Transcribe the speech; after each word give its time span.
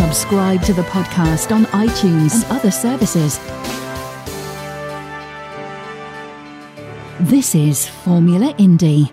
Subscribe 0.00 0.62
to 0.62 0.72
the 0.72 0.80
podcast 0.84 1.54
on 1.54 1.66
iTunes 1.66 2.32
and 2.32 2.44
other 2.52 2.70
services. 2.70 3.38
This 7.20 7.54
is 7.54 7.86
Formula 7.86 8.54
Indie. 8.54 9.12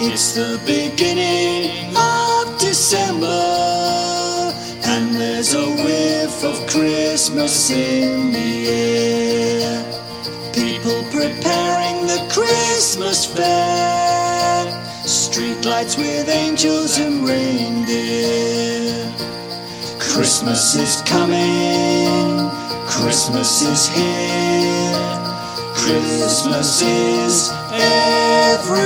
It's 0.00 0.34
the 0.34 0.60
beginning 0.64 1.25
Christmas 7.16 7.70
in 7.70 8.30
the 8.30 8.68
air. 8.68 9.82
People 10.52 11.02
preparing 11.04 12.06
the 12.06 12.20
Christmas 12.30 13.24
fair, 13.24 14.66
streetlights 15.06 15.96
with 15.96 16.28
angels 16.28 16.98
and 16.98 17.26
reindeer. 17.26 19.10
Christmas 19.98 20.74
is 20.74 21.00
coming, 21.06 22.50
Christmas 22.86 23.62
is 23.62 23.88
here. 23.88 25.00
Christmas 25.72 26.82
is 26.82 27.50
everywhere. 27.72 28.76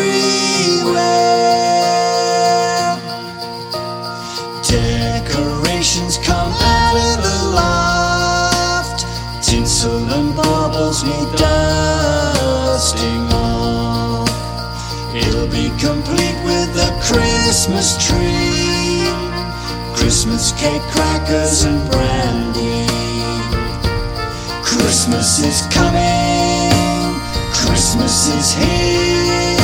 Christmas 17.62 18.06
tree. 18.08 19.04
Christmas 19.94 20.52
cake, 20.52 20.80
crackers, 20.92 21.64
and 21.64 21.90
brandy. 21.90 22.86
Christmas 24.62 25.40
is 25.44 25.60
coming. 25.70 27.20
Christmas 27.52 28.28
is 28.28 28.52
here. 28.54 29.58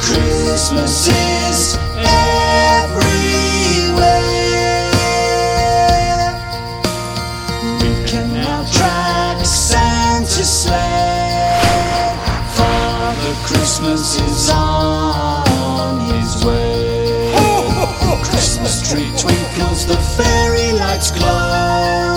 Christmas 0.00 1.08
is 1.08 1.89
the 19.90 19.96
fairy 19.96 20.70
lights 20.78 21.10
glow. 21.10 22.14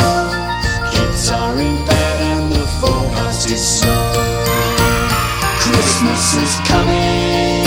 Kids 0.93 1.31
are 1.31 1.57
in 1.59 1.75
bed 1.87 2.17
and 2.31 2.51
the 2.51 2.65
forecast 2.79 3.49
is 3.49 3.63
snow. 3.79 4.13
Christmas 5.63 6.25
is 6.43 6.53
coming. 6.69 7.65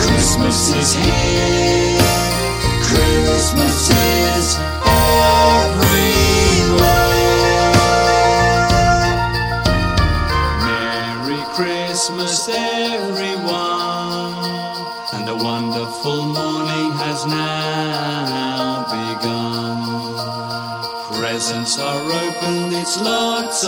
Christmas 0.00 0.58
is 0.80 0.90
here. 0.94 2.00
Christmas 2.88 3.89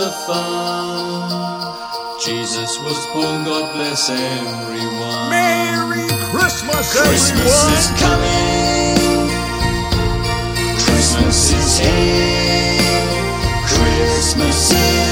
fun. 0.01 1.29
Jesus 2.19 2.79
was 2.79 2.97
born, 3.13 3.43
God 3.43 3.73
bless 3.75 4.09
everyone. 4.09 5.29
Merry 5.29 6.07
Christmas, 6.31 6.91
Christmas 6.91 7.31
everyone! 7.31 7.73
is 7.77 7.87
coming. 8.01 9.29
Christmas 10.79 11.53
is 11.53 11.77
here. 11.77 13.03
Christmas 13.67 14.71
is 14.71 15.02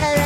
I 0.00 0.23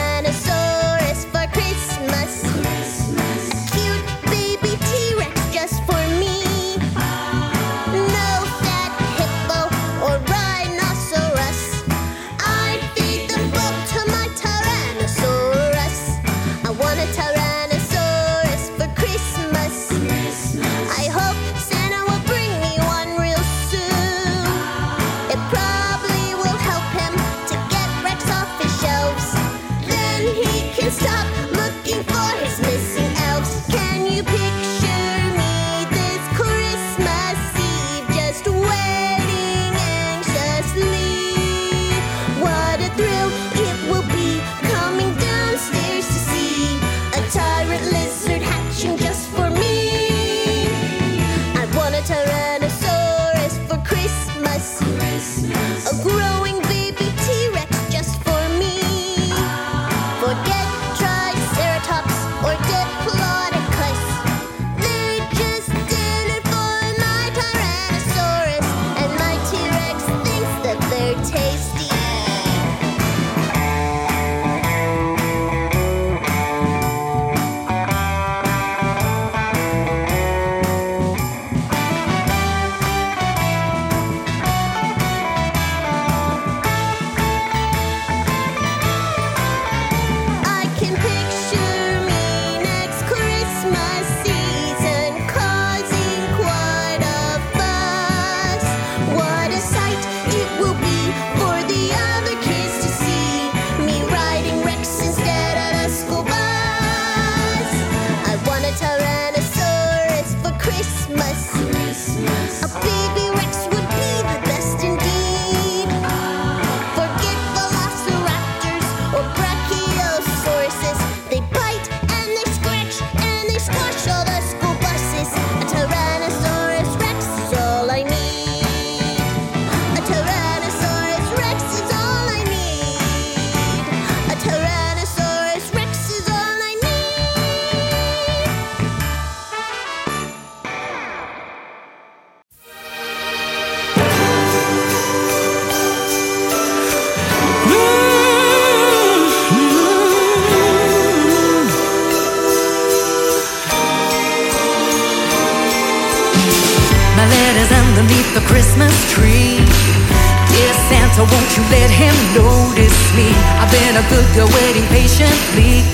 Good 164.09 164.35
girl 164.35 164.49
waiting 164.49 164.87
patiently. 164.89 165.88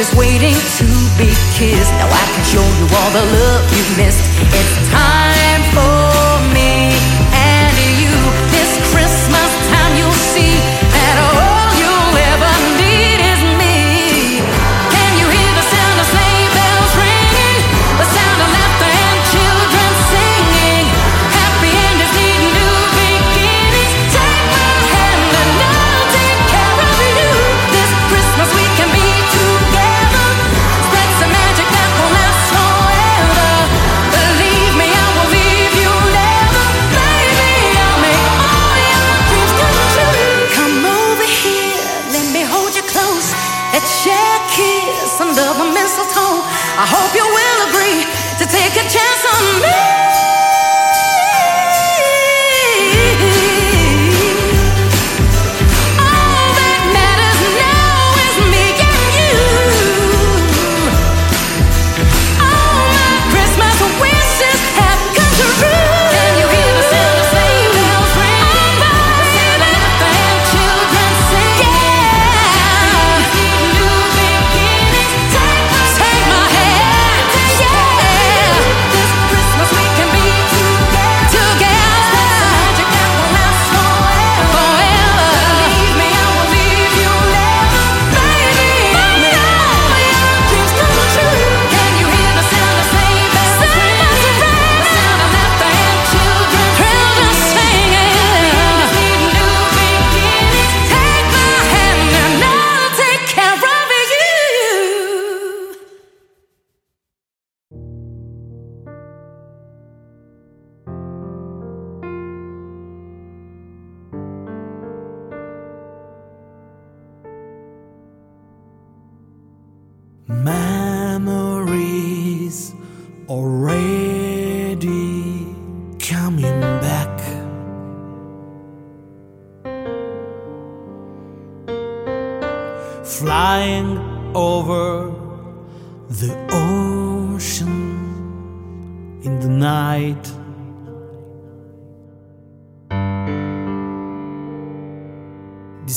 just 0.00 0.16
waiting 0.16 0.54
to 0.78 0.86
be 1.18 1.28
kissed. 1.52 1.92
Now 1.92 2.08
I 2.08 2.24
can 2.32 2.44
show 2.44 2.64
you 2.78 2.86
all 2.96 3.10
the 3.10 3.20
love 3.36 3.64
you 3.76 4.02
missed. 4.02 4.24
It's 4.40 4.90
time. 4.90 5.39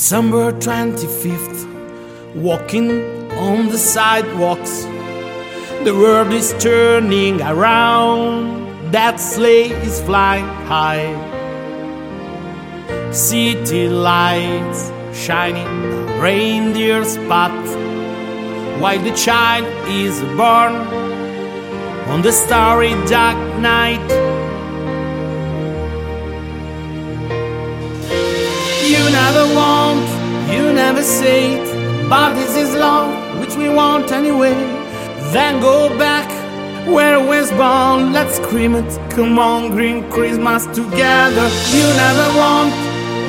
December 0.04 0.52
25th, 0.52 1.64
walking 2.34 2.90
on 3.32 3.70
the 3.70 3.78
sidewalks. 3.78 4.82
The 5.82 5.94
world 5.98 6.30
is 6.30 6.54
turning 6.58 7.40
around, 7.40 8.92
that 8.92 9.18
sleigh 9.18 9.70
is 9.70 10.02
flying 10.02 10.44
high. 10.68 11.08
City 13.12 13.88
lights 13.88 14.92
shining, 15.14 15.72
reindeer's 16.20 17.16
path. 17.32 17.66
while 18.82 19.02
the 19.08 19.16
child 19.16 19.64
is 19.88 20.20
born 20.36 20.74
on 22.12 22.20
the 22.20 22.32
starry 22.32 22.92
dark 23.08 23.38
night. 23.58 24.10
You 28.92 29.02
never 29.10 29.54
want 29.54 29.83
never 30.94 31.06
say 31.06 31.54
it, 31.54 32.08
but 32.08 32.34
this 32.34 32.54
is 32.56 32.72
love, 32.76 33.10
which 33.40 33.56
we 33.56 33.68
want 33.68 34.12
anyway. 34.12 34.54
Then 35.32 35.60
go 35.60 35.88
back 35.98 36.28
where 36.86 37.18
we're 37.18 37.50
born. 37.56 38.12
Let's 38.12 38.36
scream 38.36 38.76
it. 38.76 38.90
Come 39.10 39.36
on, 39.36 39.70
green 39.72 40.08
Christmas 40.08 40.66
together. 40.66 41.46
You 41.74 41.86
never 42.04 42.28
want, 42.38 42.72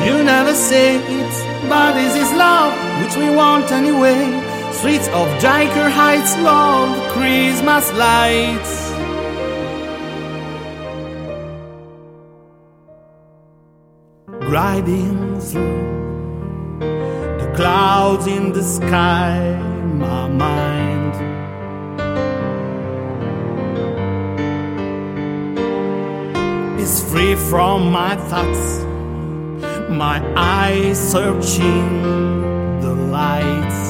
you 0.05 0.23
never 0.23 0.53
say 0.53 0.97
it, 0.97 1.33
but 1.67 1.93
this 1.93 2.15
is 2.15 2.31
love, 2.33 2.71
which 3.01 3.15
we 3.17 3.35
want 3.35 3.71
anyway. 3.71 4.21
Streets 4.71 5.07
of 5.07 5.27
Dyker 5.41 5.89
Heights, 5.89 6.37
love 6.37 6.91
Christmas 7.13 7.91
lights. 7.93 8.73
Riding 14.53 15.39
through 15.39 16.04
clouds 17.55 18.27
in 18.27 18.51
the 18.51 18.61
sky, 18.61 19.57
my 19.83 20.27
mind. 20.27 21.13
Is 26.79 27.01
free 27.09 27.35
from 27.35 27.91
my 27.91 28.15
thoughts, 28.29 28.83
my 29.89 30.17
eyes 30.35 30.99
searching 30.99 32.01
the 32.81 32.93
lights. 32.93 33.81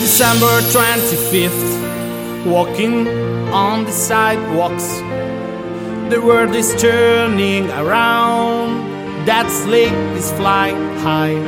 December 0.00 0.54
25th, 0.72 2.46
walking 2.46 3.06
on 3.52 3.84
the 3.84 3.92
sidewalks 3.92 4.88
the 6.10 6.20
world 6.20 6.54
is 6.54 6.74
turning 6.80 7.70
around. 7.70 9.26
That 9.26 9.50
sleigh 9.50 9.94
is 10.16 10.30
flying 10.32 10.98
high. 10.98 11.38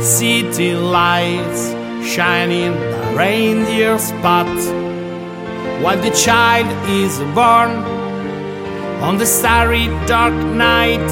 City 0.00 0.74
lights 0.74 1.70
shining 2.06 2.72
the 2.72 3.14
reindeer 3.16 3.98
spot 3.98 4.46
while 5.82 6.00
the 6.00 6.10
child 6.10 6.68
is 6.88 7.18
born 7.34 7.70
on 9.02 9.18
the 9.18 9.26
starry 9.26 9.86
dark 10.06 10.34
night. 10.34 11.08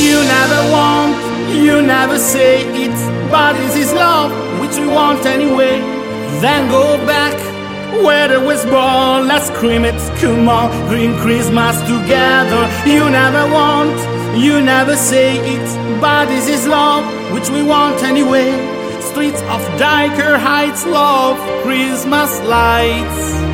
You 0.00 0.16
never 0.36 0.60
want, 0.72 1.16
you 1.54 1.82
never 1.82 2.18
say 2.18 2.64
it, 2.84 3.30
but 3.30 3.52
this 3.54 3.76
is 3.76 3.92
love 3.92 4.32
which 4.60 4.78
we 4.78 4.86
want 4.86 5.26
anyway. 5.26 5.93
Then 6.40 6.68
go 6.68 6.96
back 7.06 7.34
where 8.04 8.32
it 8.32 8.42
was 8.42 8.64
born. 8.64 9.28
Let's 9.28 9.46
scream 9.48 9.84
it, 9.84 9.94
come 10.20 10.48
on, 10.48 10.70
green 10.88 11.16
Christmas 11.18 11.76
together. 11.82 12.62
You 12.86 13.08
never 13.10 13.44
want, 13.52 13.96
you 14.38 14.60
never 14.60 14.96
say 14.96 15.36
it, 15.38 16.00
but 16.00 16.26
this 16.26 16.48
is 16.48 16.66
love 16.66 17.04
which 17.32 17.50
we 17.50 17.62
want 17.62 18.02
anyway. 18.02 18.50
Streets 19.00 19.40
of 19.42 19.60
Dyker 19.78 20.38
Heights, 20.38 20.84
love, 20.86 21.38
Christmas 21.62 22.40
lights. 22.42 23.53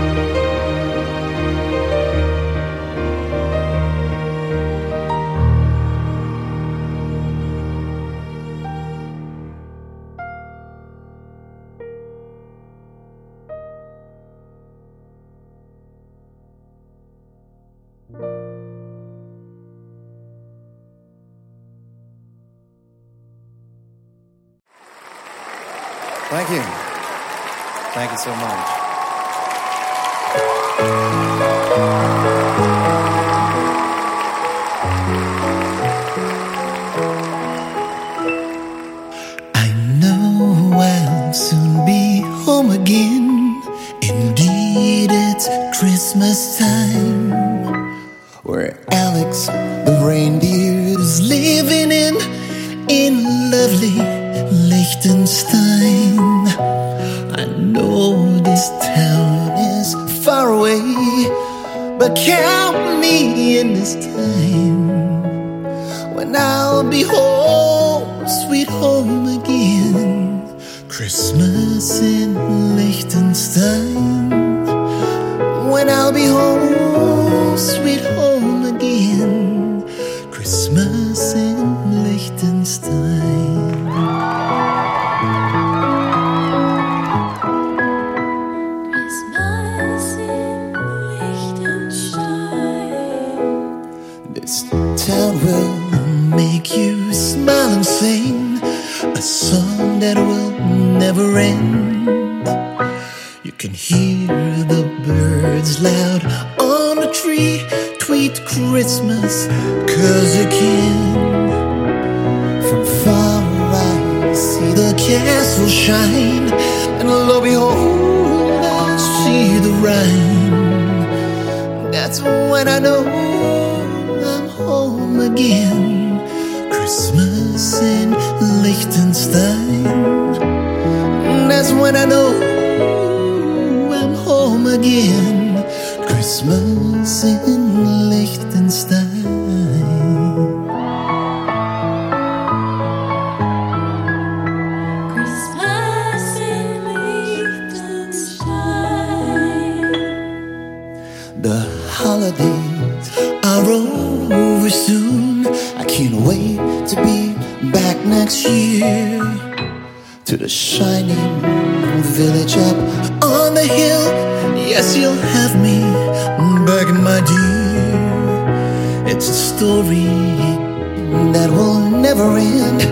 That 171.41 171.51
will 171.51 171.81
never 172.07 172.37
end, 172.37 172.83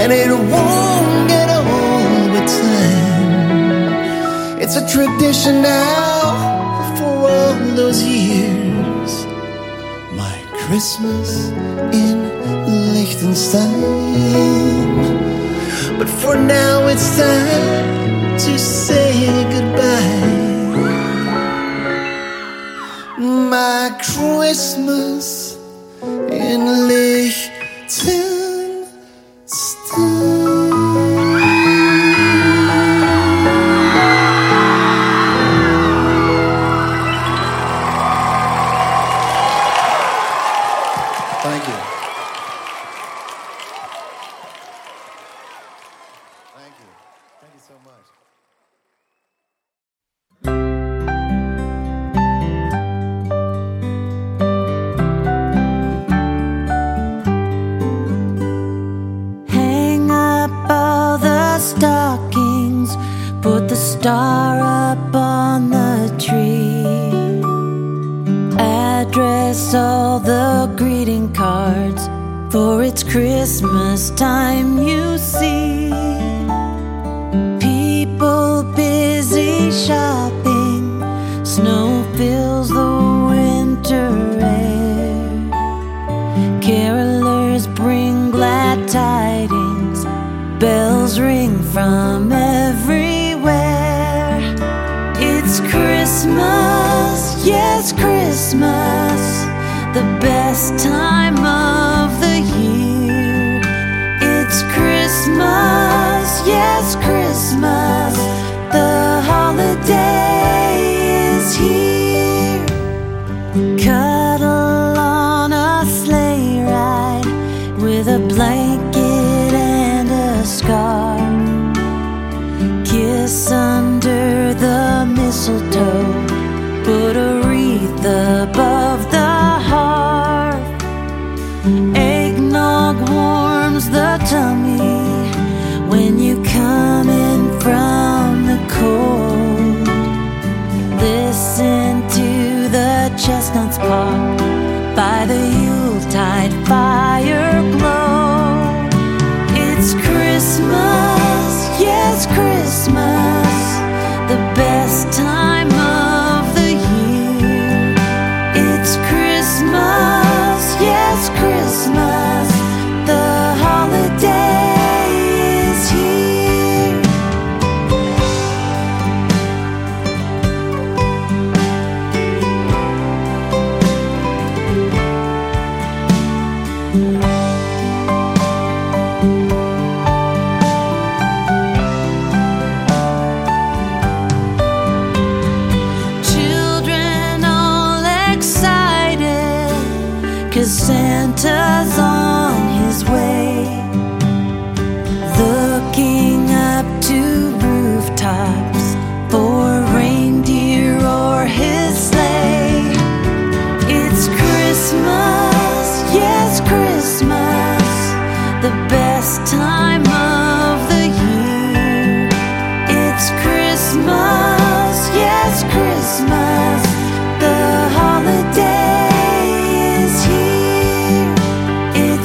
and 0.00 0.10
it 0.10 0.30
won't 0.30 1.28
get 1.28 1.48
old 1.50 2.26
with 2.34 2.48
time. 2.64 3.92
It's 4.62 4.76
a 4.76 4.84
tradition 4.94 5.60
now 5.60 6.96
for 6.96 7.12
all 7.28 7.54
those 7.80 8.02
years. 8.02 9.12
My 10.22 10.36
Christmas 10.62 11.28
in 12.00 12.16
Liechtenstein. 12.94 13.80
But 15.98 16.08
for 16.08 16.36
now, 16.36 16.86
it's 16.92 17.08
time 17.18 18.38
to 18.44 18.58
say 18.58 19.12
goodbye. 19.54 20.22
My 23.56 23.82
Christmas 24.00 25.58
in 26.30 26.88
Liechtenstein. 26.88 27.63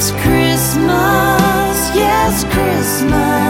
It's 0.02 0.12
Christmas, 0.12 1.78
yes, 1.94 2.46
Christmas, 2.46 3.49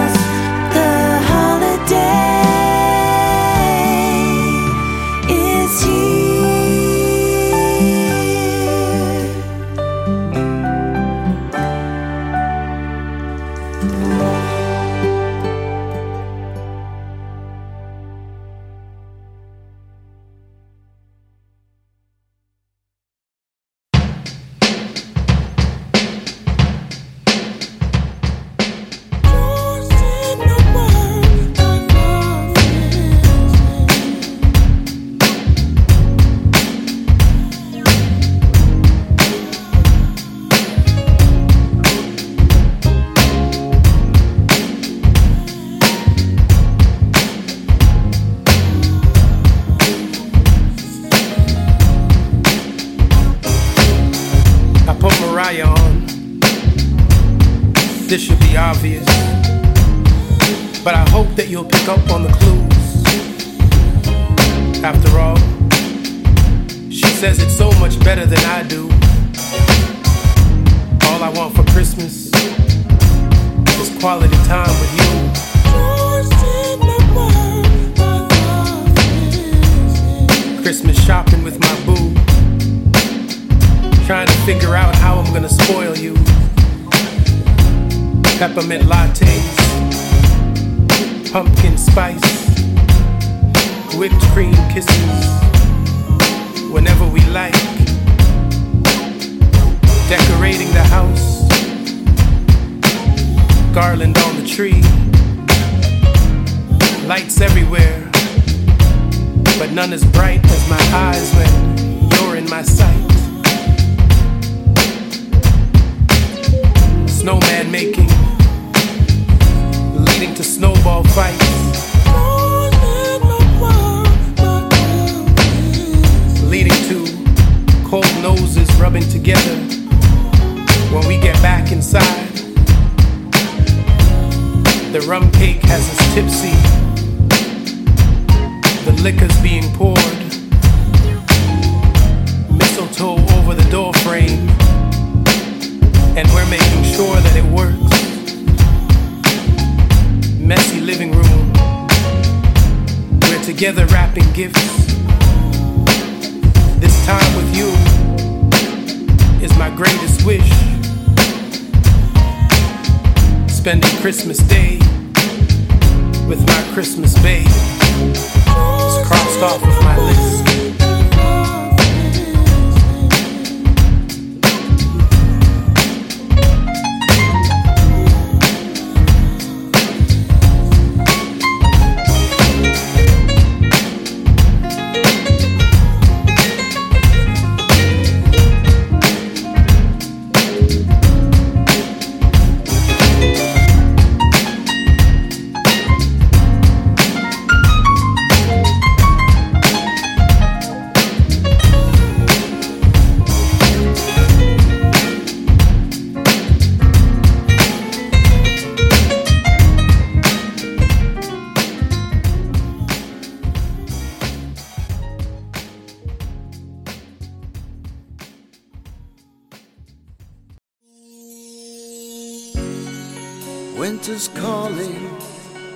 Winter's 223.79 224.27
calling, 224.27 225.09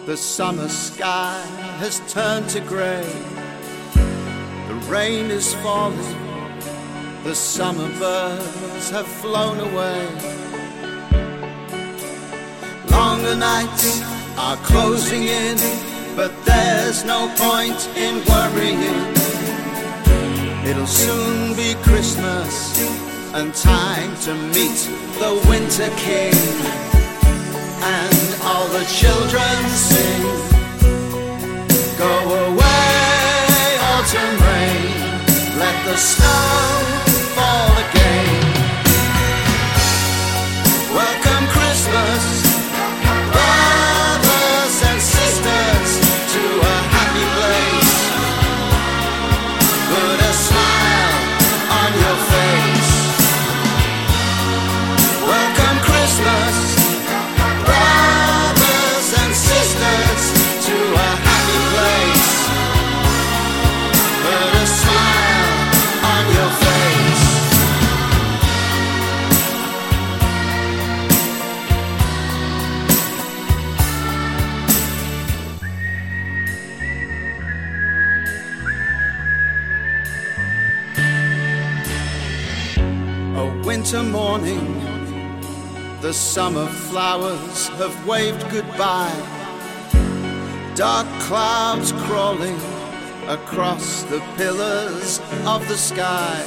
the 0.05 0.17
summer 0.17 0.67
sky 0.67 1.39
has 1.79 2.01
turned 2.11 2.49
to 2.49 2.59
grey. 2.59 3.07
The 4.67 4.75
rain 4.89 5.31
is 5.31 5.53
falling, 5.63 6.17
the 7.23 7.33
summer 7.33 7.87
birds 7.97 8.89
have 8.89 9.07
flown 9.07 9.57
away. 9.57 10.05
Longer 12.91 13.35
nights 13.37 14.01
are 14.37 14.57
closing 14.57 15.23
in, 15.23 15.57
but 16.17 16.33
there's 16.43 17.05
no 17.05 17.33
point 17.37 17.87
in 17.95 18.21
worrying. 18.25 19.15
It'll 20.67 20.87
soon 20.87 21.55
be 21.55 21.73
Christmas 21.83 22.53
and 23.33 23.53
time 23.53 24.13
to 24.23 24.33
meet 24.51 24.89
the 25.19 25.41
Winter 25.47 25.89
King 25.95 26.82
and 27.83 28.41
all 28.43 28.67
the 28.69 28.85
children 28.85 29.55
sing. 29.69 30.23
Go 31.97 32.13
away, 32.47 33.63
autumn 33.91 34.35
rain, 34.47 35.59
let 35.59 35.77
the 35.85 35.97
snow 35.97 36.63
fall 37.35 37.72
the 86.13 86.19
summer 86.19 86.67
flowers 86.67 87.69
have 87.69 88.07
waved 88.07 88.47
goodbye. 88.51 89.19
Dark 90.75 91.07
clouds 91.21 91.91
crawling 92.05 92.55
across 93.27 94.03
the 94.03 94.21
pillars 94.37 95.19
of 95.47 95.67
the 95.67 95.75
sky. 95.75 96.37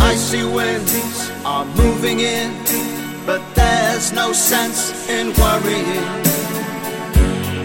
Icy 0.00 0.44
winds 0.44 1.30
are 1.46 1.64
moving 1.64 2.20
in, 2.20 2.52
but 3.24 3.42
there's 3.54 4.12
no 4.12 4.34
sense 4.34 5.08
in 5.08 5.32
worrying. 5.40 6.04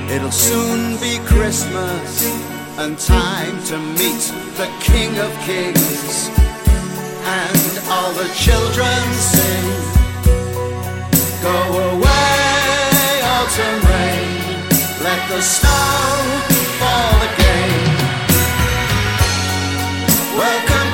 It'll 0.09 0.31
soon 0.31 0.95
be 1.01 1.19
Christmas 1.25 2.09
and 2.77 2.97
time 2.97 3.61
to 3.65 3.77
meet 3.77 4.23
the 4.55 4.69
King 4.79 5.17
of 5.19 5.33
Kings 5.41 6.48
and 7.29 7.79
all 7.93 8.11
the 8.13 8.27
children 8.33 8.99
sing. 9.31 9.67
Go 11.45 11.57
away, 11.91 13.09
autumn 13.37 13.79
rain, 13.91 14.65
let 15.05 15.21
the 15.29 15.41
snow 15.41 16.09
fall 16.79 17.17
again. 17.29 17.81
Welcome 20.43 20.88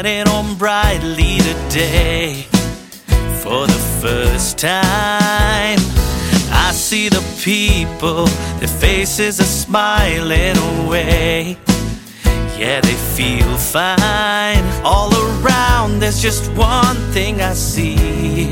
shining 0.00 0.28
on 0.28 0.56
brightly 0.56 1.38
today. 1.38 2.46
For 3.42 3.66
the 3.66 3.80
first 4.00 4.56
time, 4.58 5.78
I 6.52 6.70
see 6.72 7.08
the 7.08 7.22
people, 7.42 8.26
their 8.60 8.68
faces 8.68 9.40
are 9.40 9.52
smiling 9.64 10.56
away. 10.86 11.58
Yeah, 12.58 12.80
they 12.80 12.94
feel 13.16 13.56
fine. 13.58 14.64
All 14.84 15.12
around, 15.14 16.00
there's 16.00 16.22
just 16.22 16.50
one 16.52 16.96
thing 17.12 17.42
I 17.42 17.52
see 17.54 18.48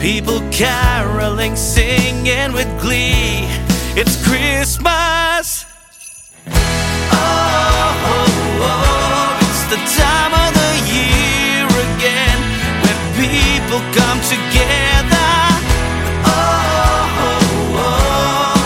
people 0.00 0.40
caroling, 0.50 1.54
singing 1.56 2.52
with 2.52 2.68
glee. 2.80 3.46
It's 4.00 4.16
Christmas. 4.26 5.66
Oh, 6.46 7.22
oh, 8.10 8.58
oh, 8.62 9.07
the 9.70 9.76
time 9.76 10.32
of 10.32 10.50
the 10.56 10.72
year 10.88 11.68
again 11.68 12.38
when 12.80 12.96
people 13.20 13.80
come 13.92 14.18
together. 14.24 15.32
Oh, 16.24 16.32
oh, 17.26 17.76
oh, 17.76 18.56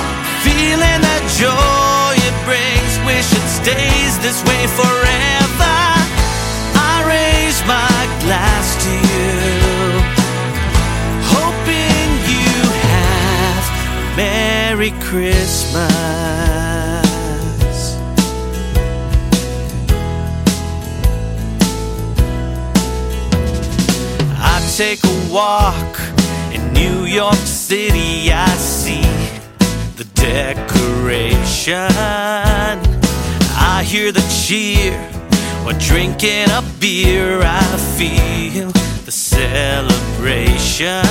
feeling 0.47 1.01
that 1.03 1.23
joy 1.43 2.15
it 2.23 2.37
brings, 2.47 2.95
wish 3.03 3.35
it 3.35 3.47
stays 3.51 4.15
this 4.23 4.39
way 4.47 4.63
forever. 4.79 5.75
I 6.79 6.95
raise 7.11 7.59
my 7.67 7.99
glass 8.23 8.79
to 8.87 8.93
you, 9.11 9.43
hoping 11.35 12.11
you 12.31 12.55
have 12.95 13.65
a 13.91 14.17
Merry 14.17 14.93
Christmas. 15.01 16.62
Take 24.77 25.05
a 25.05 25.29
walk 25.31 26.01
in 26.51 26.73
New 26.73 27.05
York 27.05 27.35
City. 27.35 28.33
I 28.33 28.49
see 28.57 29.03
the 29.97 30.05
decoration. 30.15 31.77
I 33.55 33.85
hear 33.85 34.13
the 34.13 34.23
cheer 34.47 34.99
while 35.65 35.79
drinking 35.79 36.49
a 36.51 36.63
beer. 36.81 37.43
I 37.43 37.63
feel 37.99 38.71
the 39.05 39.13
celebration. 39.13 41.05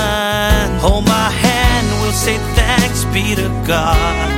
Hold 0.80 1.06
my 1.06 1.30
hand, 1.30 1.88
we'll 2.02 2.14
say 2.14 2.38
thanks 2.56 3.06
be 3.14 3.36
to 3.36 3.48
God 3.68 4.30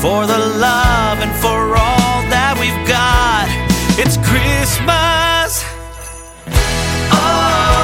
for 0.00 0.26
the 0.26 0.38
love 0.38 1.18
and 1.20 1.32
for 1.44 1.76
all 1.76 2.22
that 2.32 2.56
we've 2.58 2.88
got. 2.88 3.48
It's 4.00 4.16
Christmas. 4.16 5.62
Oh, 7.12 7.83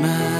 Christmas. 0.00 0.37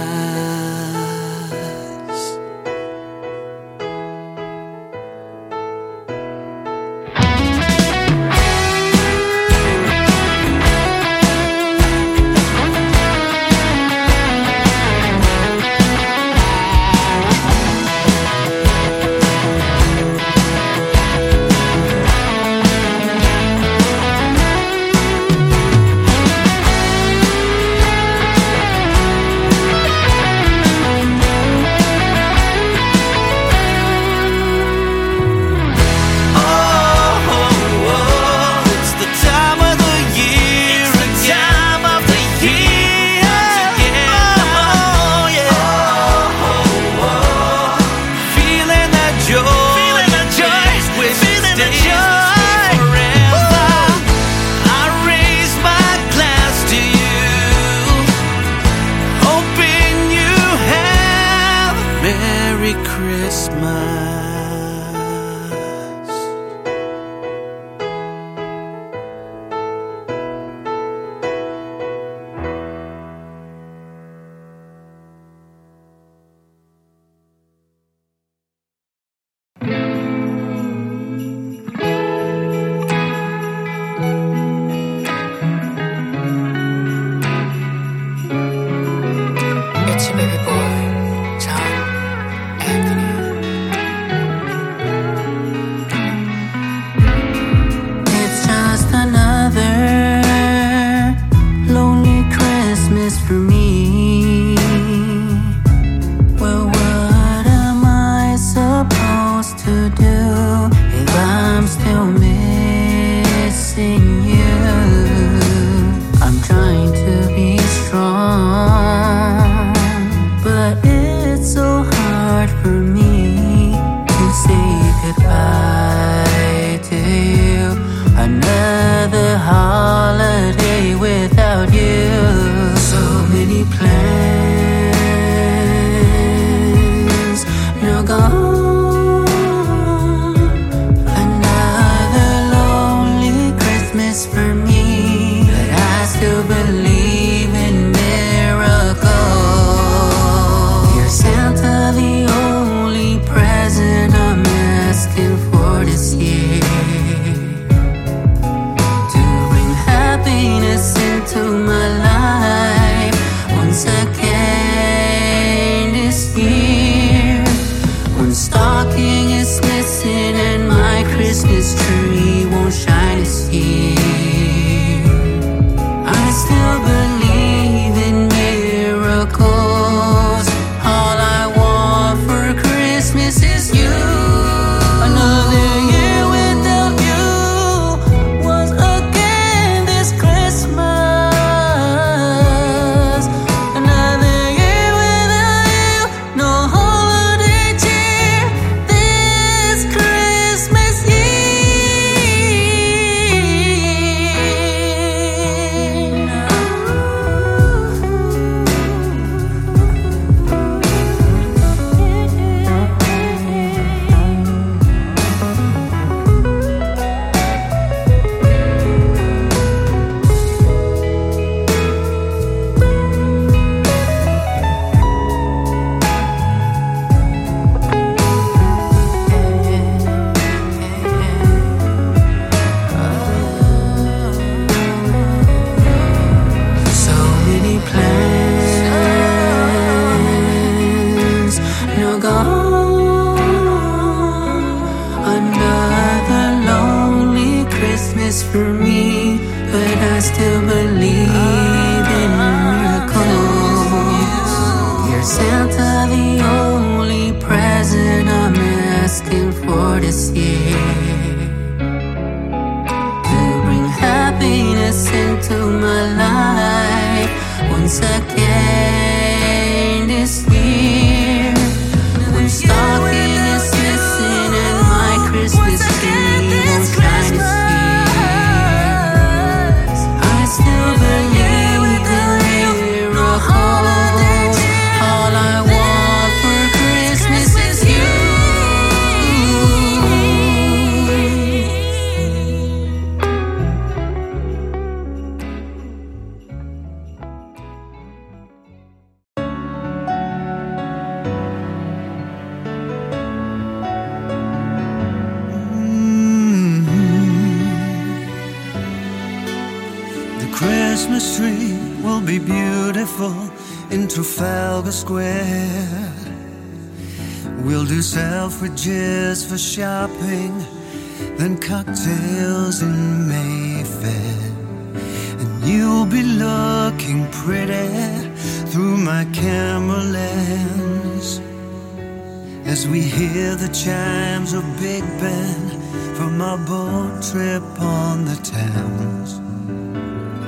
We 332.90 333.00
hear 333.02 333.54
the 333.54 333.68
chimes 333.68 334.54
of 334.54 334.64
Big 334.80 335.02
Ben 335.20 335.68
from 336.14 336.40
our 336.40 336.56
boat 336.56 337.22
trip 337.22 337.62
on 337.80 338.24
the 338.24 338.36
Thames. 338.36 339.40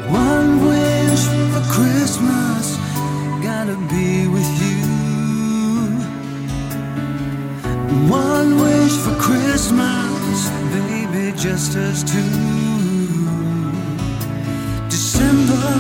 One 0.08 0.64
wish 0.66 1.24
for 1.52 1.64
Christmas, 1.70 2.76
gotta 3.42 3.76
be 3.92 4.26
with 4.26 4.50
you. 4.62 4.80
One 8.08 8.58
wish 8.60 8.96
for 9.04 9.16
Christmas, 9.20 10.48
baby, 10.72 11.36
just 11.36 11.76
us 11.76 12.02
two. 12.02 12.20
December 14.88 15.70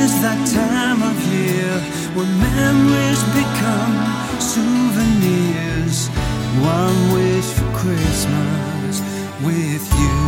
is 0.00 0.12
that 0.22 0.40
time 0.48 1.02
of 1.02 1.16
year 1.32 1.72
when 2.14 2.28
memories 2.40 3.22
become 3.36 4.40
souvenirs. 4.40 5.71
One 5.92 7.12
wish 7.12 7.44
for 7.44 7.70
Christmas 7.76 9.00
with 9.44 9.84
you. 10.00 10.18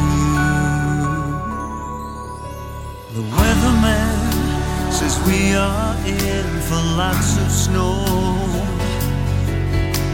The 3.14 3.22
weatherman 3.22 4.92
says 4.92 5.18
we 5.26 5.54
are 5.54 5.96
in 6.06 6.44
for 6.68 6.82
lots 7.00 7.38
of 7.38 7.50
snow. 7.50 8.04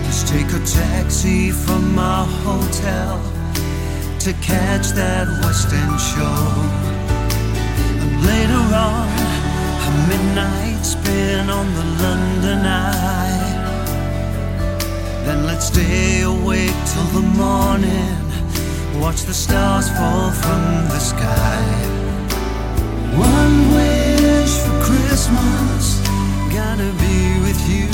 Just 0.05 0.28
take 0.28 0.53
a 0.53 0.64
taxi 0.64 1.51
from 1.51 1.98
our 1.98 2.26
hotel 2.26 3.20
to 4.20 4.32
catch 4.34 4.90
that 4.90 5.26
West 5.42 5.72
End 5.72 6.01
show. 6.01 6.38
And 8.03 8.24
later 8.24 8.64
on, 8.86 9.09
a 9.88 9.92
midnight 10.09 10.86
spin 10.86 11.51
on 11.51 11.66
the 11.74 11.84
London 12.05 12.66
Eye. 12.66 13.39
Let's 15.61 15.75
stay 15.79 16.23
awake 16.23 16.75
till 16.87 17.21
the 17.21 17.27
morning. 17.37 18.17
Watch 18.99 19.25
the 19.25 19.35
stars 19.35 19.91
fall 19.91 20.31
from 20.31 20.63
the 20.89 20.99
sky. 20.99 21.61
One 23.13 23.55
wish 23.77 24.55
for 24.65 24.77
Christmas, 24.89 26.01
gotta 26.49 26.91
be 27.05 27.19
with 27.45 27.61
you. 27.69 27.89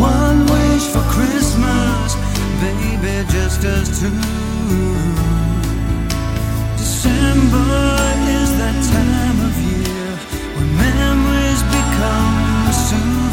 One 0.00 0.46
wish 0.46 0.86
for 0.88 1.04
Christmas, 1.12 2.16
baby, 2.62 3.28
just 3.28 3.62
us 3.66 4.00
two. 4.00 4.08
December 6.80 7.76
is 8.40 8.50
that 8.56 8.76
time 8.88 9.38
of 9.48 9.54
year 9.68 10.08
when 10.56 10.68
memories 10.78 11.62
become 11.76 12.72
souvenirs. 12.72 13.29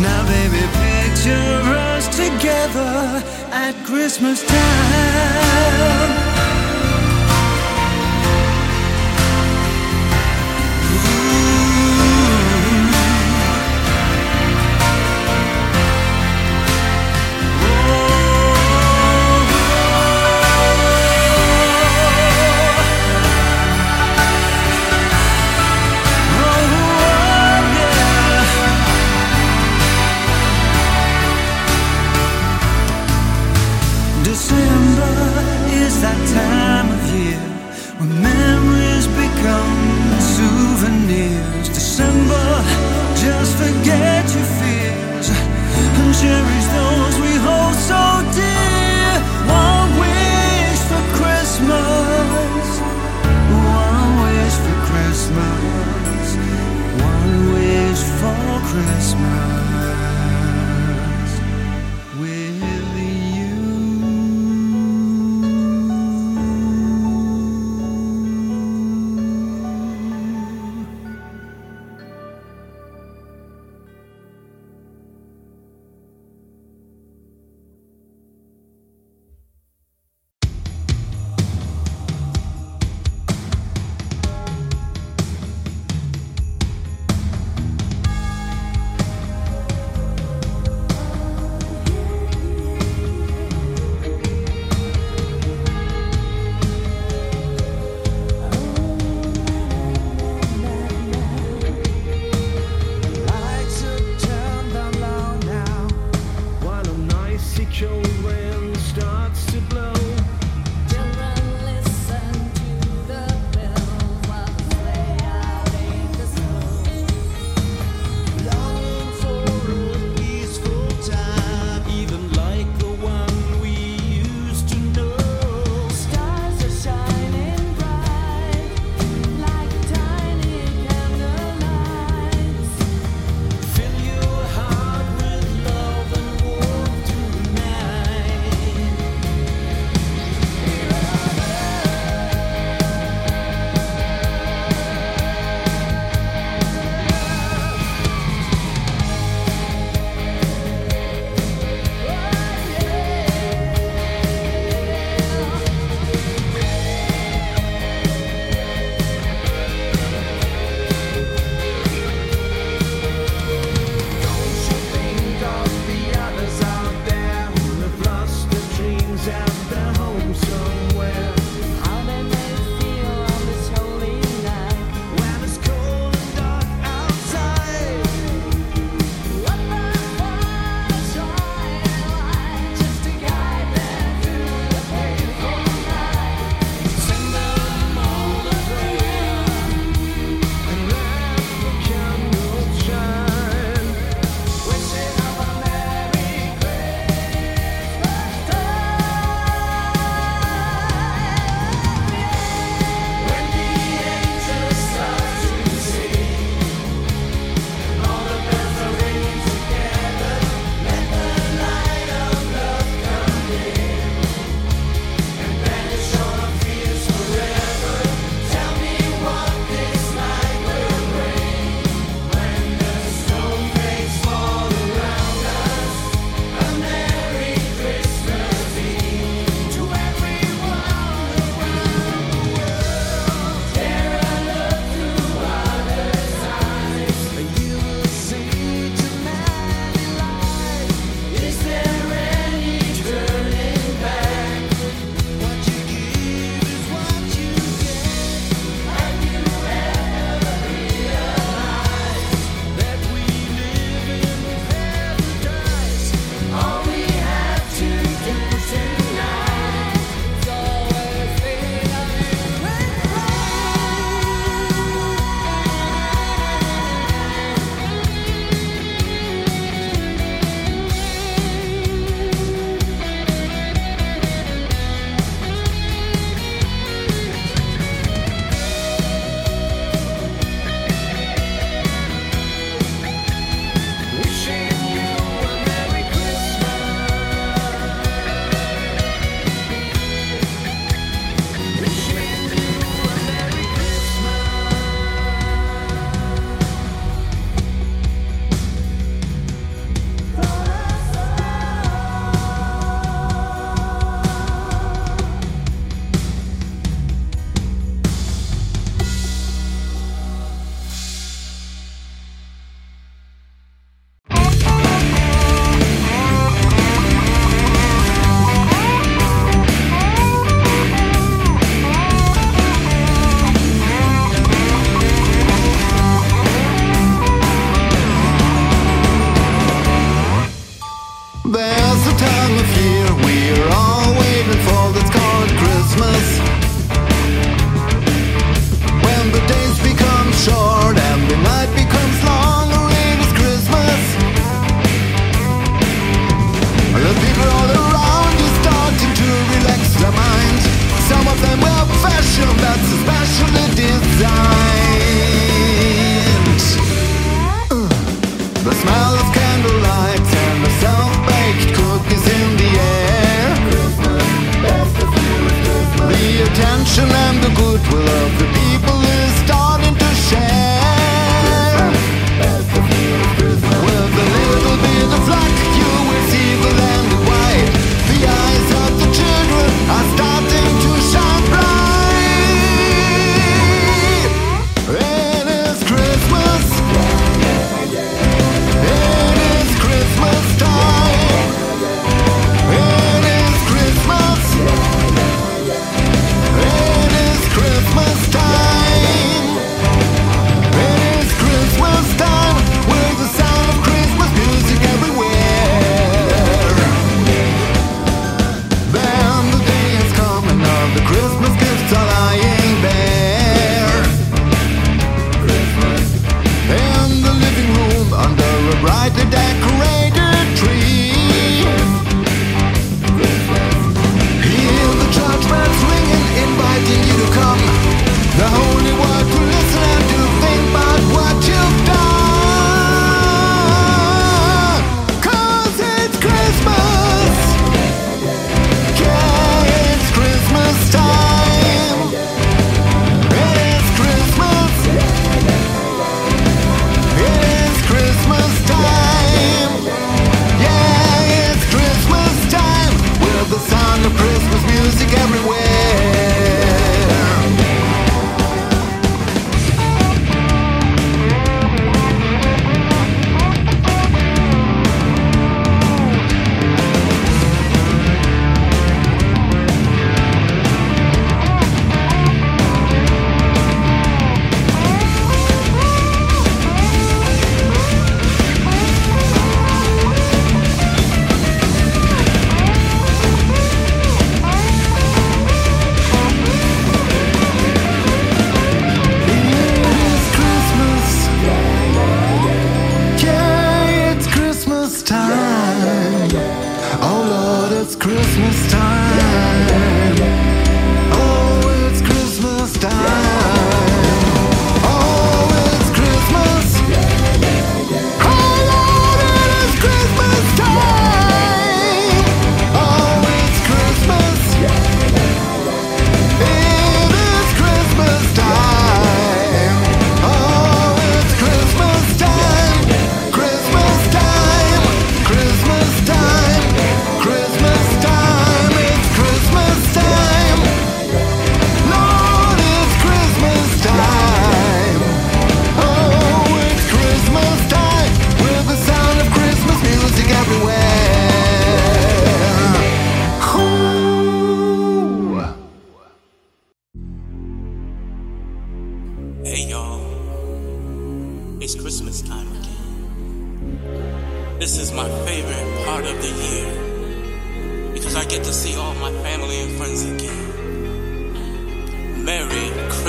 Now, 0.00 0.24
baby, 0.24 0.60
picture 0.80 1.60
us 1.76 2.08
together 2.16 3.22
at 3.52 3.74
Christmas 3.84 4.42
time. 4.46 6.19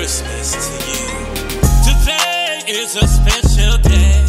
Christmas 0.02 0.50
to 0.54 0.74
you. 0.90 1.06
Today 1.86 2.64
is 2.66 2.96
a 2.96 3.08
special 3.08 3.78
day. 3.84 4.26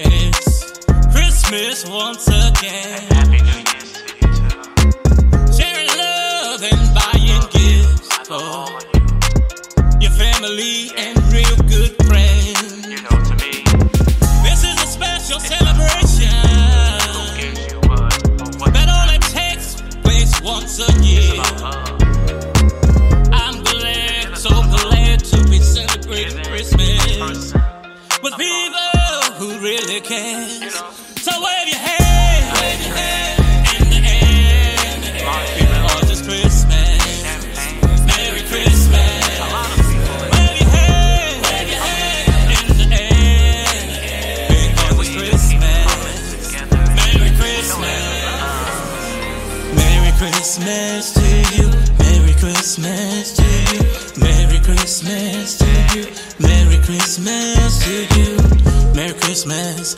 It's 0.00 0.80
Christmas 1.14 1.88
once 1.88 2.26
again. 2.26 3.00
Happy 3.14 3.38
New 3.46 3.62
Year's 3.62 3.92
to 3.92 4.02
you 4.18 4.34
too. 4.34 5.56
Sharing 5.56 5.86
love 5.86 6.64
and 6.64 6.82
buying 6.98 7.46
gifts 7.54 8.10
for 8.26 8.66
you, 8.98 10.00
your 10.00 10.10
family 10.18 10.90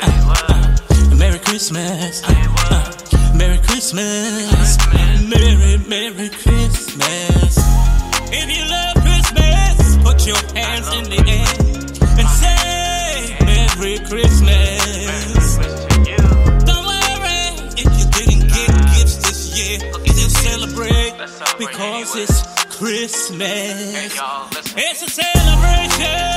Uh, 0.00 0.06
uh, 0.48 1.16
Merry 1.16 1.38
Christmas. 1.38 2.22
Uh, 2.24 3.34
Merry 3.36 3.58
Christmas. 3.58 4.78
Merry, 5.28 5.78
Merry 5.88 6.28
Christmas. 6.30 7.58
If 8.32 8.46
you 8.50 8.64
love 8.70 8.94
Christmas, 9.04 9.96
put 10.04 10.26
your 10.26 10.42
hands 10.54 10.88
in 10.98 11.04
the 11.10 11.20
air 11.28 11.54
and 12.18 12.28
say 12.40 13.36
Merry 13.44 13.98
Christmas. 14.08 15.56
Don't 16.64 16.86
worry 16.86 17.42
if 17.76 17.90
you 17.98 18.06
didn't 18.18 18.48
get 18.48 18.70
gifts 18.96 19.16
this 19.26 19.40
year. 19.58 19.78
Still 20.04 20.30
celebrate 20.30 21.14
because 21.58 22.16
it's 22.16 22.42
Christmas. 22.76 24.14
It's 24.76 25.02
a 25.02 25.10
celebration. 25.10 26.33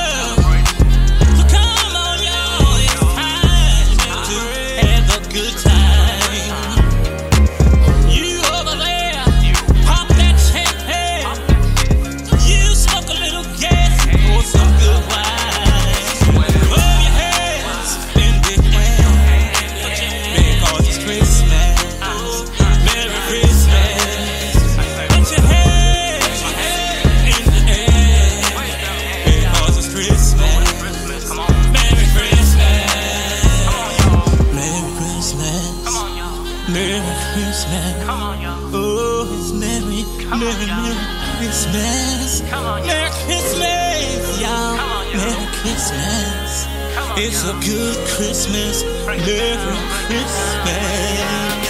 different. 49.28 49.84
It's 50.08 50.32
Spanish. 50.56 51.68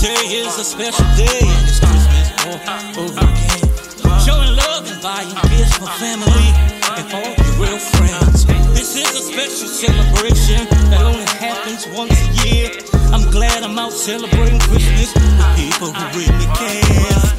Today 0.00 0.24
is 0.40 0.56
a 0.56 0.64
special 0.64 1.04
day, 1.12 1.44
and 1.44 1.68
it's 1.68 1.80
Christmas 1.84 2.32
all 2.48 2.56
over 3.04 3.20
again. 3.28 3.60
Showing 4.24 4.56
love 4.56 4.88
and 4.88 5.00
buying 5.02 5.28
gifts 5.52 5.76
for 5.76 5.90
family 6.00 6.48
and 6.96 7.12
all 7.12 7.32
your 7.44 7.54
real 7.60 7.78
friends. 7.78 8.46
This 8.72 8.96
is 8.96 9.10
a 9.12 9.24
special 9.32 9.68
celebration 9.68 10.64
that 10.88 11.02
only 11.04 11.28
happens 11.36 11.86
once 11.92 12.16
a 12.16 12.48
year. 12.48 12.70
I'm 13.12 13.30
glad 13.30 13.62
I'm 13.62 13.78
out 13.78 13.92
celebrating 13.92 14.60
Christmas 14.60 15.12
with 15.12 15.56
people 15.60 15.92
who 15.92 16.04
really 16.18 16.46
care. 16.56 17.35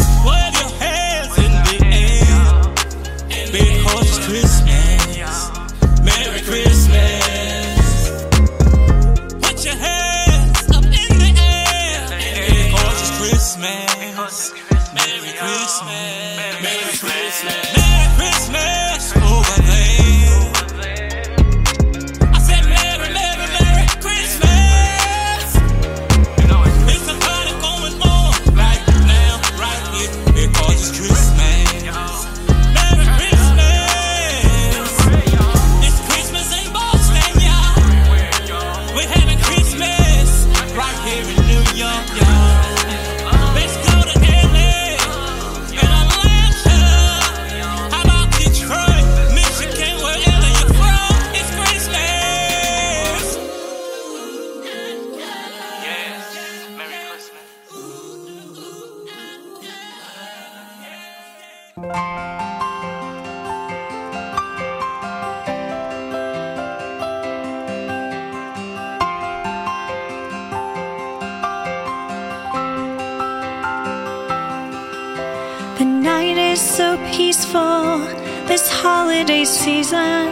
peaceful 77.17 77.97
this 78.45 78.69
holiday 78.69 79.43
season. 79.43 80.27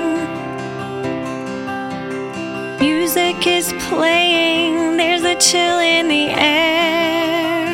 Music 2.79 3.47
is 3.47 3.73
playing, 3.89 4.95
there's 4.95 5.23
a 5.23 5.35
chill 5.47 5.79
in 5.79 6.07
the 6.09 6.27
air. 6.29 7.73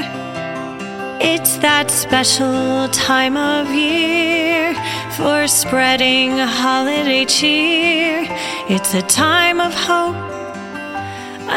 It's 1.20 1.58
that 1.58 1.92
special 1.92 2.88
time 3.10 3.36
of 3.36 3.70
year 3.76 4.74
for 5.18 5.46
spreading 5.46 6.38
holiday 6.38 7.26
cheer. 7.26 8.26
It's 8.70 8.94
a 8.94 9.02
time 9.02 9.60
of 9.60 9.74
hope, 9.74 10.16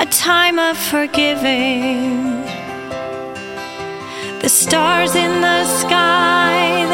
a 0.02 0.07
time 0.07 0.59
of 0.59 0.76
forgiving. 0.76 2.42
The 4.42 4.48
stars 4.48 5.14
in 5.14 5.40
the 5.40 5.64
sky. 5.78 6.93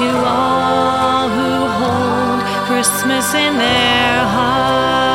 to 0.00 0.08
all 0.24 1.28
who 1.28 1.50
hold 1.78 2.40
Christmas 2.66 3.34
in 3.34 3.58
their 3.58 4.24
hearts. 4.24 5.09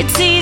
It's 0.00 0.20
easy. 0.20 0.37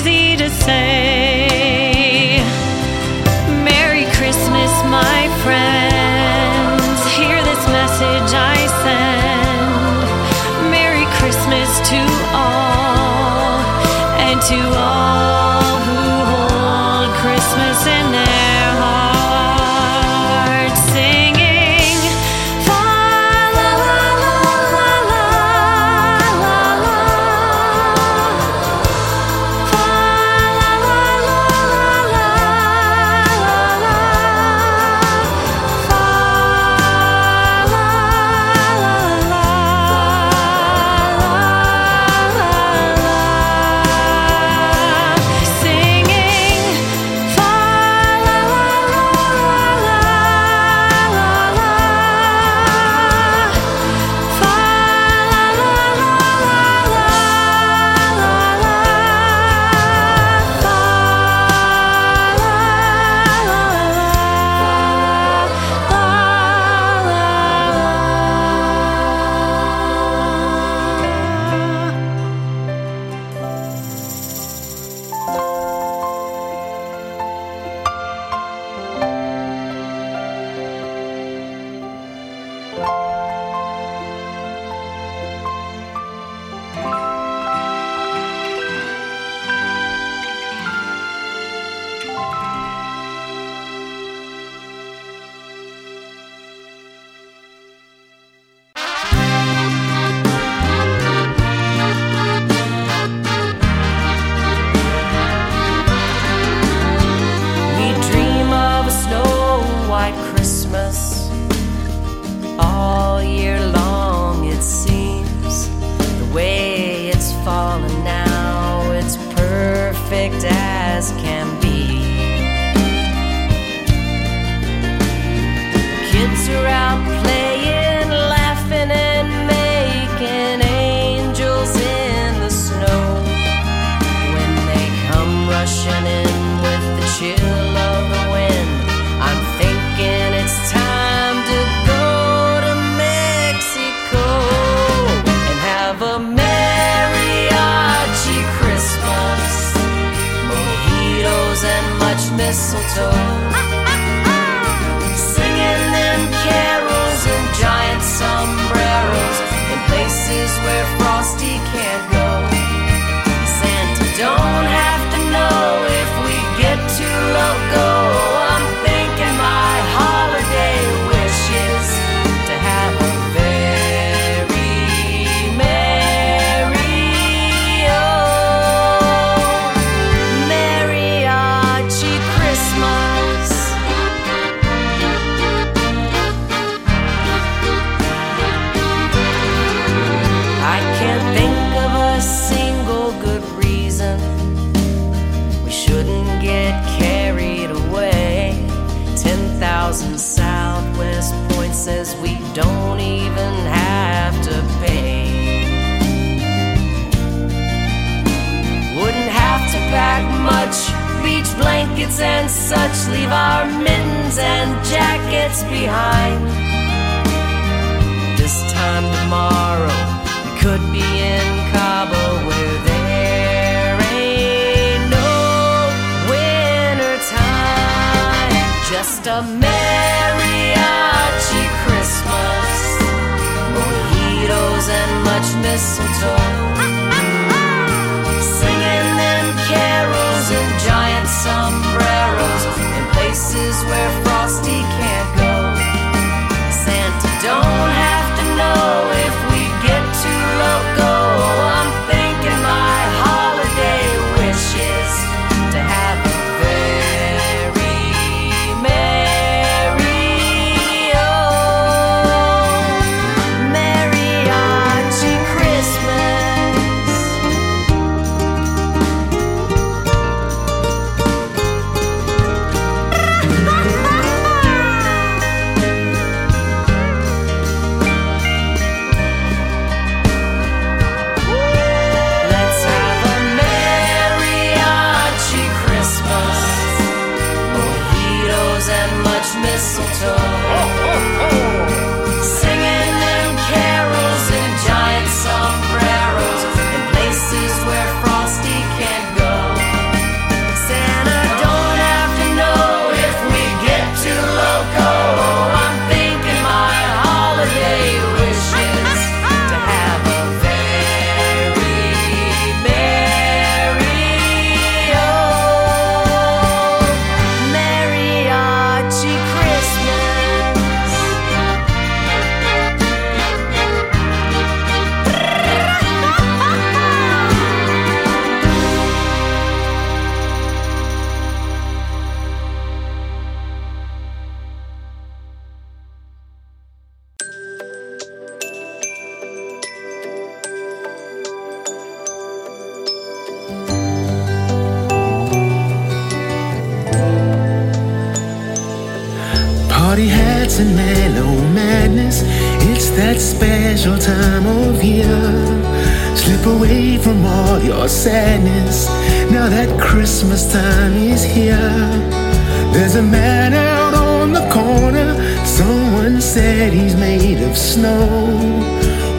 snow. 367.96 368.28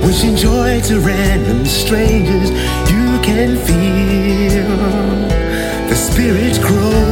Wishing 0.05 0.35
joy 0.35 0.81
to 0.89 0.99
random 0.99 1.63
strangers, 1.65 2.49
you 2.93 3.07
can 3.27 3.49
feel 3.67 4.77
the 5.89 5.95
spirit 5.95 6.55
grow. 6.67 7.03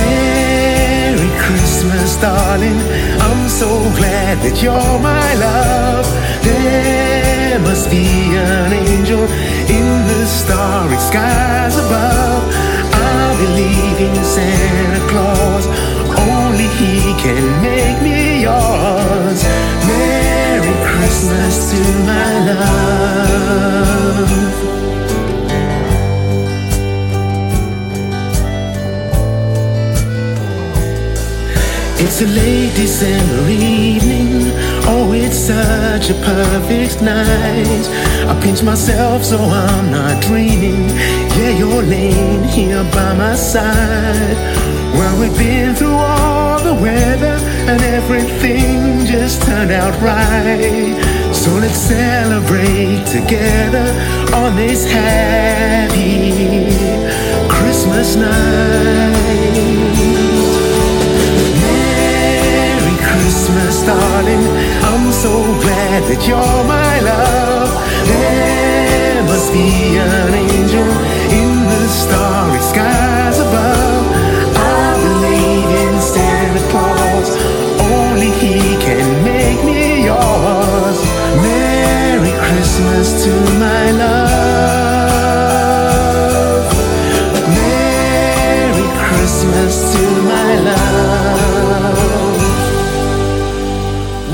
Merry 0.00 1.30
Christmas, 1.44 2.16
darling. 2.20 2.80
I'm 3.26 3.48
so 3.48 3.70
glad 3.98 4.34
that 4.44 4.56
you're 4.62 4.98
my 5.12 5.28
love. 5.46 6.06
There 6.48 7.58
must 7.60 7.90
be 7.90 8.06
an 8.36 8.72
angel 8.72 9.22
in 9.78 9.86
the 10.10 10.22
starry 10.26 11.00
skies 11.10 11.74
above. 11.84 12.42
I 12.92 13.22
believe 13.44 13.98
in 14.08 14.24
Santa 14.34 15.02
Claus. 15.10 15.64
Only 16.28 16.68
he 16.80 17.14
can 17.24 17.44
make 17.62 17.98
me 18.02 18.25
yours. 18.46 19.40
Merry 19.88 20.74
Christmas 20.88 21.54
to 21.70 21.80
my 22.10 22.30
love. 22.50 23.76
It's 31.98 32.20
a 32.22 32.26
late 32.26 32.74
December 32.76 33.50
evening. 33.50 34.52
Oh, 34.88 35.12
it's 35.12 35.38
such 35.52 36.10
a 36.10 36.16
perfect 36.30 37.02
night. 37.02 37.84
I 38.30 38.32
pinch 38.42 38.62
myself 38.62 39.24
so 39.24 39.38
I'm 39.38 39.90
not 39.90 40.22
dreaming. 40.22 40.88
Yeah, 41.36 41.52
you're 41.60 41.82
laying 41.82 42.44
here 42.44 42.84
by 42.96 43.10
my 43.22 43.34
side. 43.34 44.38
Well, 44.96 45.14
we've 45.20 45.36
been 45.36 45.74
through 45.74 45.98
all 46.10 46.60
the 46.60 46.74
weather 46.74 47.35
and 47.76 47.84
everything 47.94 49.04
just 49.04 49.42
turned 49.42 49.70
out 49.70 49.94
right. 50.00 50.96
So 51.34 51.50
let's 51.52 51.76
celebrate 51.76 53.04
together 53.06 53.86
on 54.34 54.56
this 54.56 54.90
happy 54.90 56.72
Christmas 57.48 58.16
night. 58.16 59.12
Merry 61.60 62.96
Christmas, 63.08 63.82
darling. 63.84 64.44
I'm 64.90 65.12
so 65.12 65.34
glad 65.64 66.00
that 66.10 66.20
you're 66.28 66.64
my 66.76 67.00
love. 67.00 67.70
There 68.08 69.22
must 69.24 69.52
be 69.52 69.98
an 69.98 70.34
angel 70.34 70.95
access 82.96 83.24
to 83.24 83.30
my 83.58 83.90
love. 83.90 84.26
Merry 87.48 88.88
Christmas 89.04 89.74
to 89.92 90.04
my 90.22 90.50
love. 90.70 91.98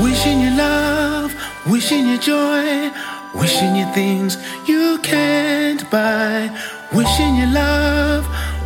Wishing 0.01 0.39
you 0.41 0.51
love, 0.57 1.35
wishing 1.67 2.07
you 2.07 2.17
joy, 2.17 2.91
wishing 3.35 3.75
you 3.75 3.85
things 3.93 4.37
you 4.65 4.97
can't 5.03 5.89
buy. 5.91 6.49
Wishing 6.93 7.35
you 7.35 7.47
love, 7.47 8.25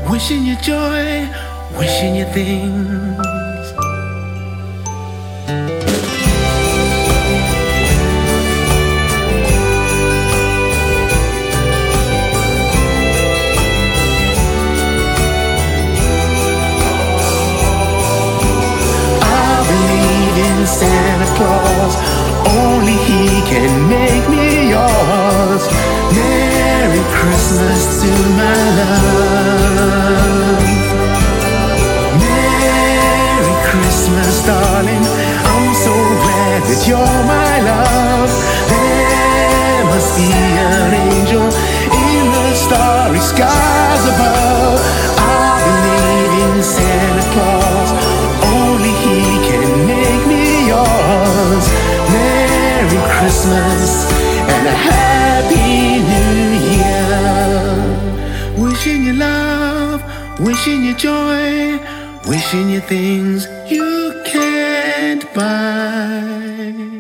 wishing 0.10 0.44
you 0.44 0.56
joy, 0.58 1.28
wishing 1.78 2.16
you 2.16 2.26
things. 2.26 3.47
Christmas 53.38 54.12
and 54.50 54.68
a 54.68 54.72
Happy 54.72 56.02
New 56.12 56.42
Year. 56.74 57.86
Wishing 58.58 59.04
you 59.04 59.14
love, 59.14 60.02
wishing 60.40 60.84
you 60.84 60.96
joy, 60.96 61.78
wishing 62.28 62.72
you 62.72 62.80
things 62.80 63.46
you 63.70 64.24
can't 64.26 65.32
buy. 65.36 66.97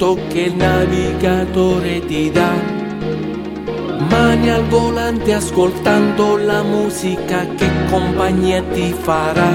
aiuto 0.00 0.18
che 0.28 0.40
il 0.40 0.54
navigatore 0.54 2.04
ti 2.06 2.30
dà. 2.30 2.52
Mani 4.08 4.50
al 4.50 4.64
volante 4.66 5.34
ascoltando 5.34 6.38
la 6.38 6.62
musica 6.62 7.46
che 7.54 7.68
compagnia 7.90 8.62
ti 8.72 8.94
farà. 8.98 9.50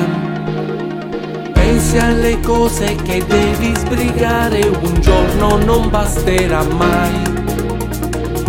Pensi 1.52 1.98
alle 1.98 2.40
cose 2.42 2.96
che 2.96 3.26
devi 3.26 3.76
sbrigare, 3.76 4.62
un 4.68 5.02
giorno 5.02 5.58
non 5.58 5.90
basterà 5.90 6.64
mai. 6.64 7.34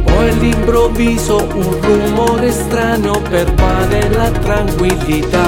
Poi 0.05 0.29
all'improvviso 0.29 1.49
un 1.55 1.81
rumore 1.81 2.53
strano 2.53 3.21
pervade 3.29 4.09
la 4.11 4.31
tranquillità. 4.31 5.45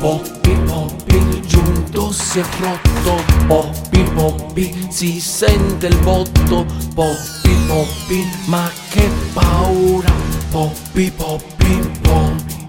Oh, 0.00 0.22
oh, 0.70 0.96
il 1.06 1.40
giunto 1.46 2.10
si 2.12 2.38
è 2.38 2.44
rotto, 2.60 3.22
oh, 3.48 3.77
poppi 3.98 4.02
poppi 4.14 4.86
si 4.90 5.20
sente 5.20 5.86
il 5.86 5.98
botto. 5.98 6.64
Poppi 6.94 7.56
poppi 7.66 8.26
ma 8.46 8.70
che 8.90 9.08
paura. 9.32 10.12
Poppi 10.50 11.10
poppi 11.10 11.90
poppi 12.00 12.66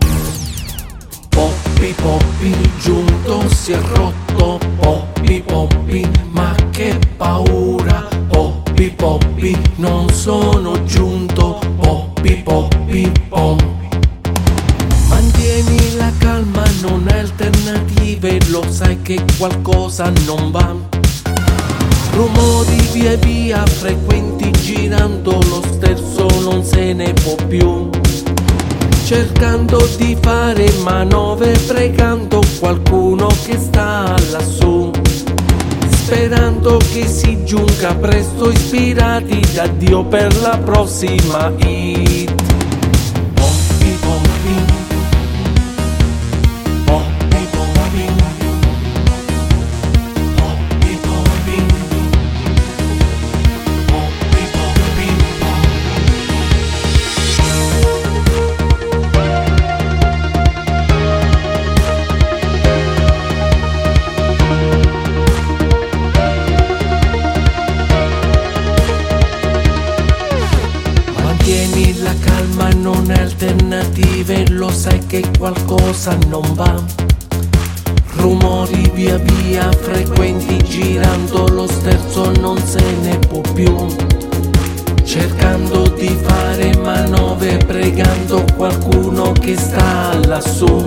poppi 1.30 1.94
poppi 2.02 2.48
il 2.48 2.72
giunto 2.80 3.48
si 3.50 3.72
è 3.72 3.80
rotto. 3.94 4.60
Poppi 4.80 5.42
poppi 5.42 5.79
presto 37.96 38.50
ispirati 38.50 39.40
da 39.54 39.68
Dio 39.68 40.04
per 40.04 40.36
la 40.42 40.58
prossima 40.58 41.52
hit. 41.58 42.69
Qualcosa 76.10 76.18
non 76.28 76.54
va. 76.54 76.82
Rumori 78.16 78.92
via 78.94 79.18
via 79.18 79.72
frequenti 79.72 80.58
girando 80.64 81.48
lo 81.48 81.68
sterzo 81.68 82.32
non 82.40 82.58
se 82.58 82.82
ne 83.02 83.18
può 83.20 83.42
più. 83.54 83.86
Cercando 85.04 85.88
di 85.90 86.18
fare 86.22 86.76
manovre 86.78 87.58
pregando 87.58 88.44
qualcuno 88.56 89.32
che 89.34 89.58
sta 89.58 90.18
lassù. 90.26 90.86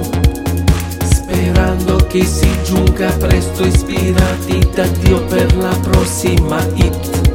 Sperando 1.04 1.96
che 2.06 2.24
si 2.24 2.50
giunga 2.64 3.10
presto 3.12 3.64
ispirati 3.64 4.68
da 4.74 4.86
Dio 5.00 5.24
per 5.24 5.56
la 5.56 5.76
prossima 5.82 6.58
hit. 6.74 7.30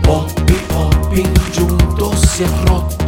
Poppy 0.00 0.56
Poppy 0.66 1.30
giunto 1.52 2.14
si 2.16 2.42
è 2.42 2.48
rotto 2.64 2.99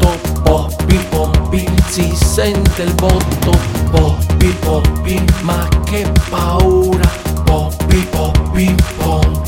sente 2.42 2.82
il 2.82 2.94
botto 2.94 3.56
Poppy 3.92 4.52
Poppy 4.58 5.24
ma 5.42 5.68
che 5.84 6.10
paura 6.28 7.08
Poppy 7.44 8.04
Poppy 8.06 8.74
pom 8.96 9.42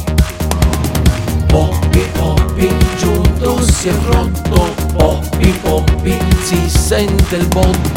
Poppy 1.48 2.08
Poppy 2.12 2.68
giunto 2.96 3.60
si 3.62 3.88
è 3.88 3.92
rotto 4.06 4.72
Poppy 4.96 5.50
Poppy 5.62 6.16
si 6.42 6.70
sente 6.70 7.34
il 7.34 7.48
botto 7.48 7.93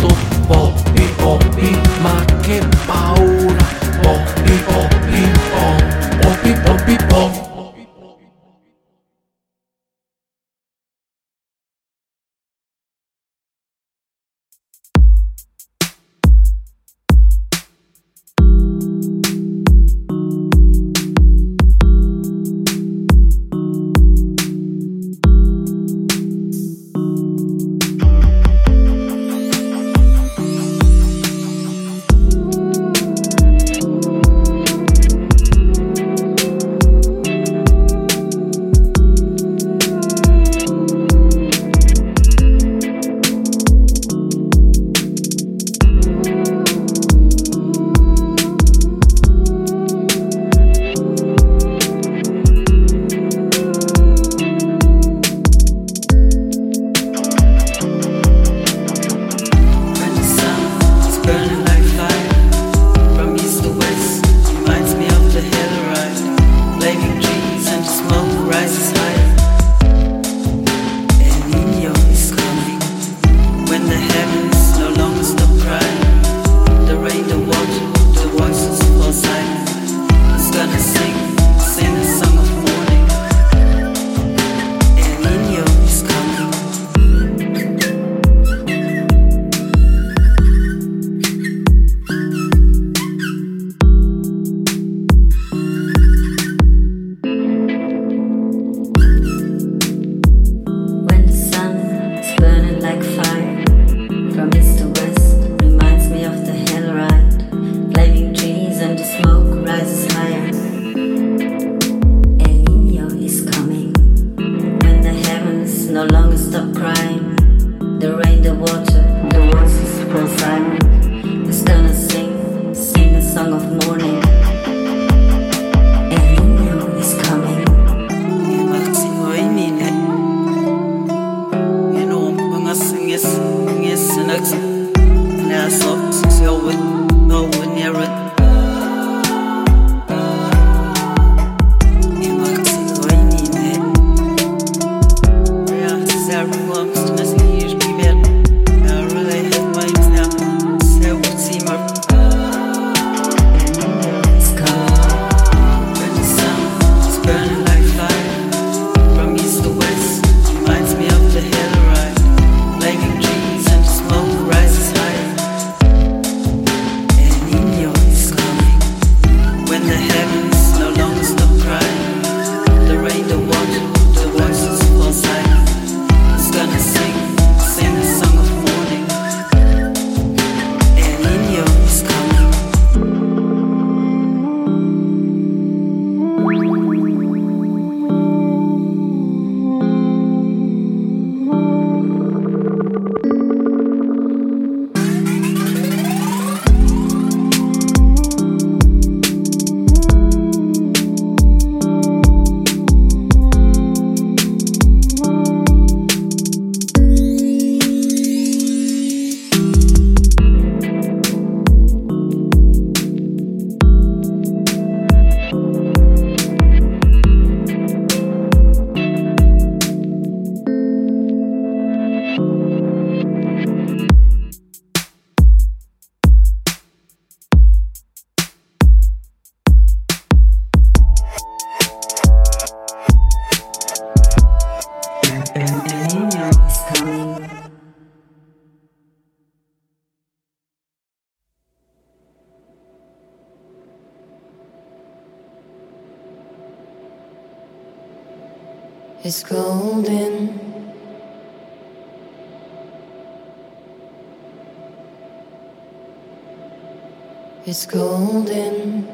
It's 257.77 257.85
golden. 257.85 259.06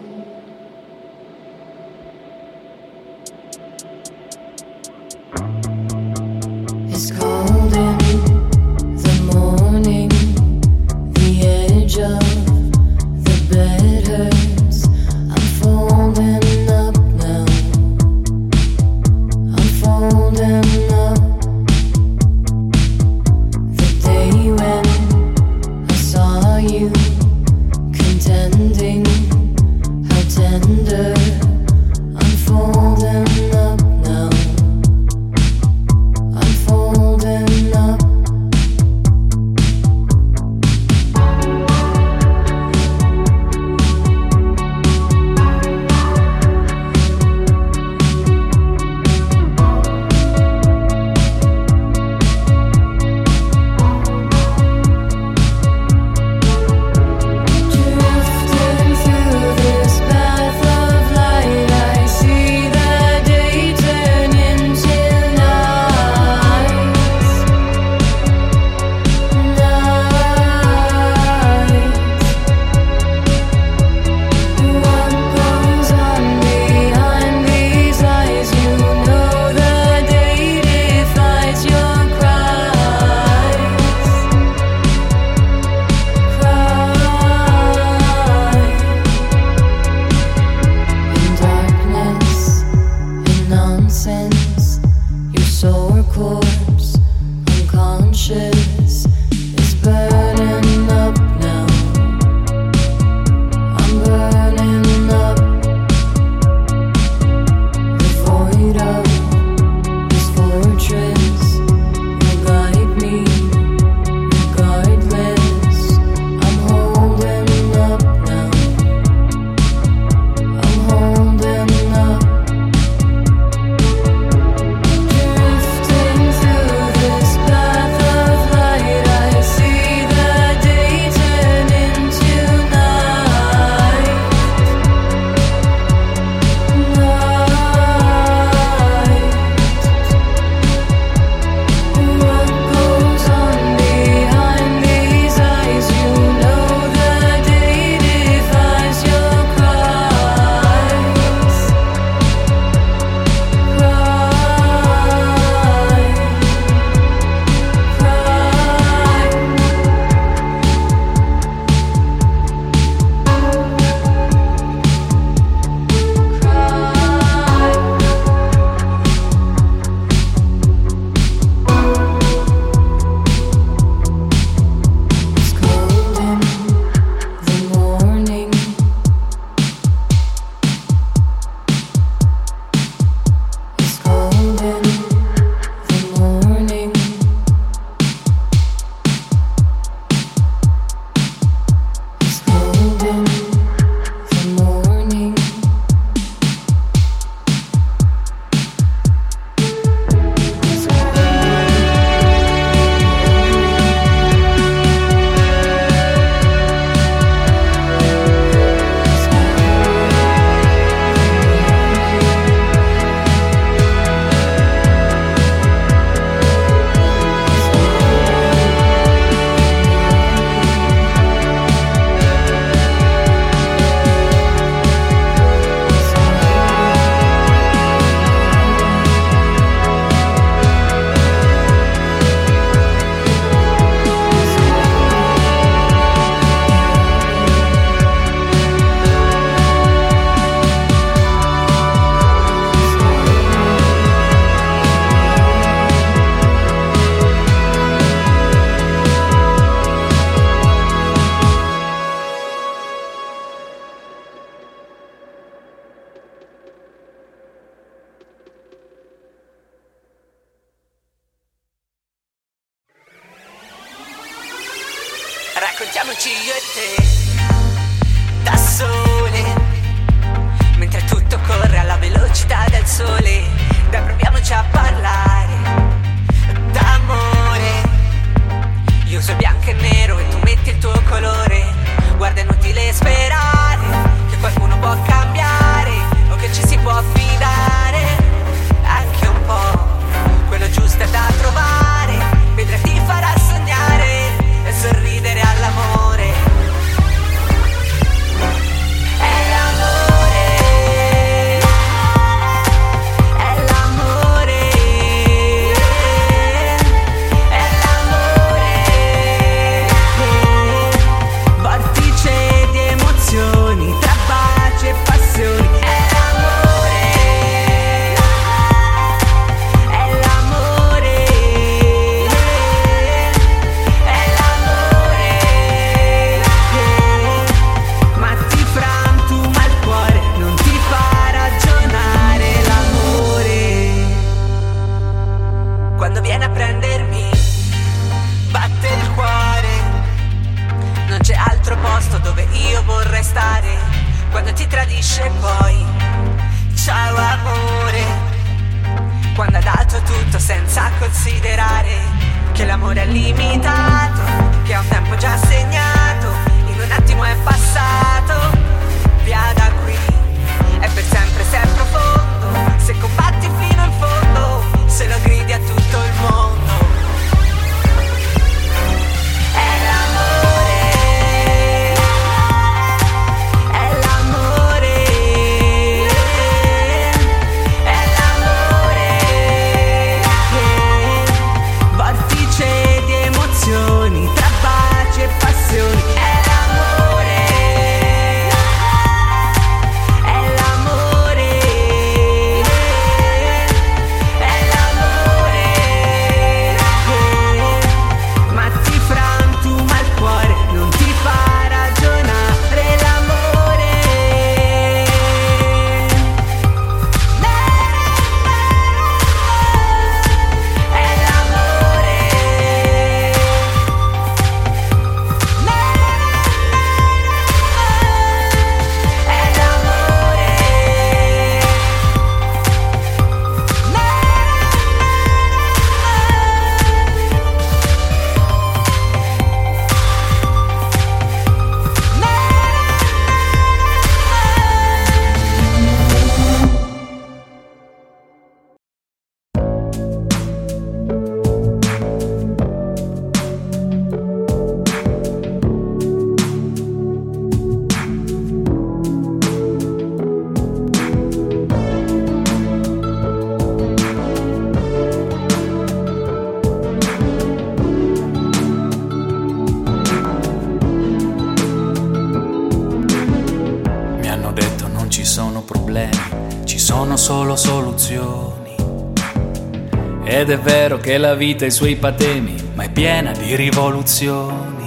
Che 471.03 471.17
la 471.17 471.35
vita 471.35 471.65
ha 471.65 471.67
i 471.67 471.71
suoi 471.71 471.97
patemi, 471.97 472.55
ma 472.75 472.83
è 472.83 472.89
piena 472.89 473.33
di 473.33 473.57
rivoluzioni. 473.57 474.83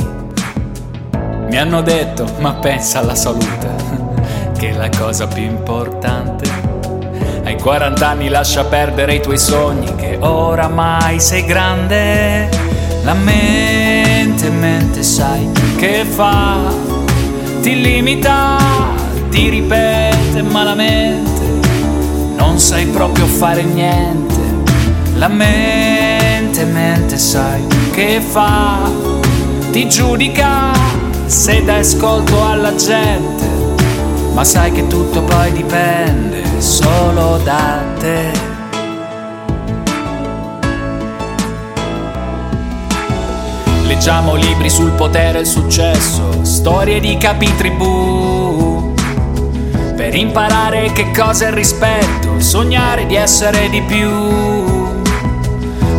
Mi 1.51 1.59
hanno 1.59 1.83
detto, 1.83 2.25
ma 2.39 2.55
pensa 2.55 3.01
alla 3.01 3.15
salute, 3.15 3.69
che 4.57 4.71
è 4.71 4.73
la 4.73 4.89
cosa 4.89 5.27
più 5.27 5.43
importante. 5.43 6.49
Ai 7.45 7.61
40 7.61 8.09
anni 8.09 8.29
lascia 8.31 8.65
perdere 8.65 9.17
i 9.17 9.21
tuoi 9.21 9.37
sogni, 9.37 9.95
che 9.97 10.17
oramai 10.19 11.21
sei 11.21 11.45
grande. 11.45 12.49
La 13.03 13.13
mente, 13.13 14.49
mente, 14.49 15.03
sai 15.03 15.51
che 15.77 16.07
fa? 16.09 16.57
Ti 17.61 17.79
limita, 17.79 18.57
ti 19.29 19.51
ripete 19.51 20.41
malamente, 20.41 21.43
non 22.39 22.59
sai 22.59 22.87
proprio 22.87 23.27
fare 23.27 23.63
niente. 23.65 24.25
La 25.17 25.29
mente, 25.29 25.96
mente, 26.65 27.19
sai 27.19 27.65
che 27.93 28.21
fa? 28.21 28.91
Ti 29.71 29.89
giudica 29.89 30.73
se 31.27 31.65
dai 31.65 31.81
ascolto 31.81 32.45
alla 32.45 32.75
gente, 32.75 33.45
ma 34.33 34.45
sai 34.45 34.73
che 34.73 34.87
tutto 34.87 35.23
poi 35.23 35.53
dipende 35.53 36.43
solo 36.59 37.39
da 37.43 37.83
te. 37.99 38.31
Leggiamo 43.87 44.35
libri 44.35 44.69
sul 44.69 44.91
potere 44.91 45.39
e 45.39 45.41
il 45.41 45.47
successo, 45.47 46.45
storie 46.45 47.01
di 47.01 47.17
capitribù. 47.17 48.95
Per 49.97 50.15
imparare 50.15 50.93
che 50.93 51.11
cosa 51.13 51.47
è 51.47 51.49
il 51.49 51.55
rispetto, 51.55 52.39
sognare 52.39 53.07
di 53.07 53.15
essere 53.15 53.69
di 53.71 53.81
più. 53.83 54.46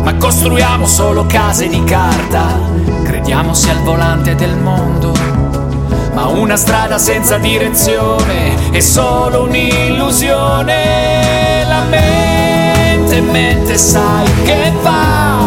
Ma 0.08 0.16
costruiamo 0.16 0.86
solo 0.86 1.26
case 1.26 1.68
di 1.68 1.84
carta, 1.84 2.58
crediamo 3.04 3.52
sia 3.52 3.74
il 3.74 3.80
volante 3.80 4.34
del 4.34 4.56
mondo. 4.56 5.12
Ma 6.14 6.28
una 6.28 6.56
strada 6.56 6.96
senza 6.96 7.36
direzione 7.36 8.70
è 8.70 8.80
solo 8.80 9.42
un'illusione. 9.42 11.66
La 11.68 11.82
mente, 11.90 13.20
mente, 13.20 13.76
sai 13.76 14.24
che 14.44 14.72
fa? 14.80 15.40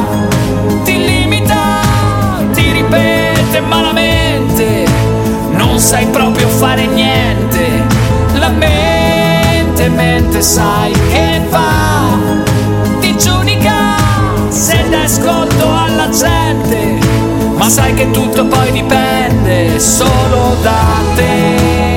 Ti 0.84 0.96
limita, 0.96 1.80
ti 2.54 2.72
ripete 2.72 3.62
malamente, 3.62 4.86
non 5.54 5.80
sai 5.80 6.06
proprio 6.06 6.48
fare 6.48 6.86
niente. 6.86 7.84
La 8.36 8.50
mente, 8.50 9.90
mente, 9.90 10.44
sai 10.44 10.92
che 11.10 11.42
fa? 11.50 12.04
Ti 13.00 13.18
giudica 13.18 13.71
dai 14.92 15.06
ascolto 15.06 15.74
alla 15.74 16.10
gente, 16.10 17.00
ma 17.56 17.70
sai 17.70 17.94
che 17.94 18.12
tutto 18.12 18.46
poi 18.46 18.72
dipende 18.72 19.80
solo 19.80 20.58
da 20.62 20.84
te. 21.16 21.91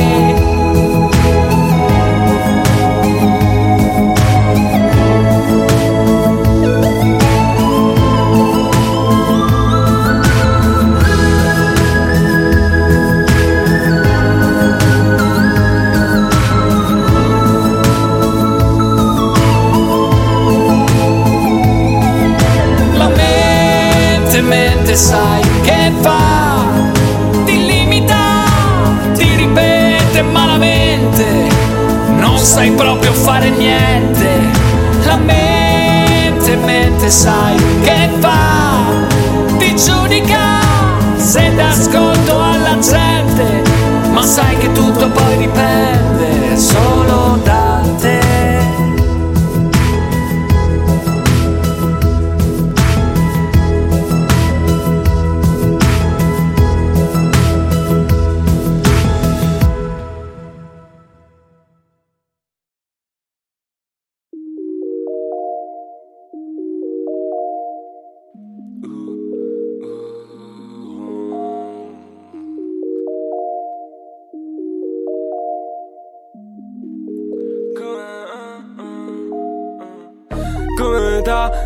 Mente, 24.94 24.96
sai 24.96 25.42
che 25.62 25.92
fa? 26.00 26.62
Ti 27.44 27.66
limita, 27.66 28.44
ti 29.14 29.34
ripete 29.36 30.22
malamente, 30.22 31.48
non 32.16 32.38
sai 32.38 32.70
proprio 32.70 33.12
fare 33.12 33.50
niente. 33.50 34.26
La 35.04 35.16
mente, 35.16 36.56
mente, 36.56 37.10
sai 37.10 37.56
che 37.82 38.08
fa? 38.20 38.82
Ti 39.58 39.76
giudica 39.76 40.60
se 41.16 41.52
d'ascolto 41.54 42.40
alla 42.40 42.78
gente, 42.78 43.62
ma 44.12 44.22
sai 44.22 44.56
che 44.58 44.70
tutto 44.72 45.08
poi 45.08 45.36
dipende 45.38 46.56
solo 46.56 47.38
da 47.42 47.53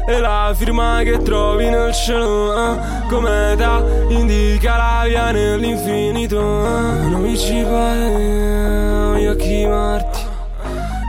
e 0.09 0.21
la 0.21 0.55
firma 0.57 1.03
che 1.03 1.19
trovi 1.19 1.69
nel 1.69 1.93
cielo 1.93 2.55
eh, 2.57 2.79
Come 3.09 3.53
età 3.53 3.85
indica 4.09 4.77
la 4.77 5.03
via 5.07 5.31
nell'infinito 5.31 6.41
eh, 6.41 7.09
Non 7.09 7.21
mi 7.21 7.37
ci 7.37 7.63
pare, 7.63 9.21
gli 9.21 9.27
occhi 9.27 9.67
morti 9.67 10.27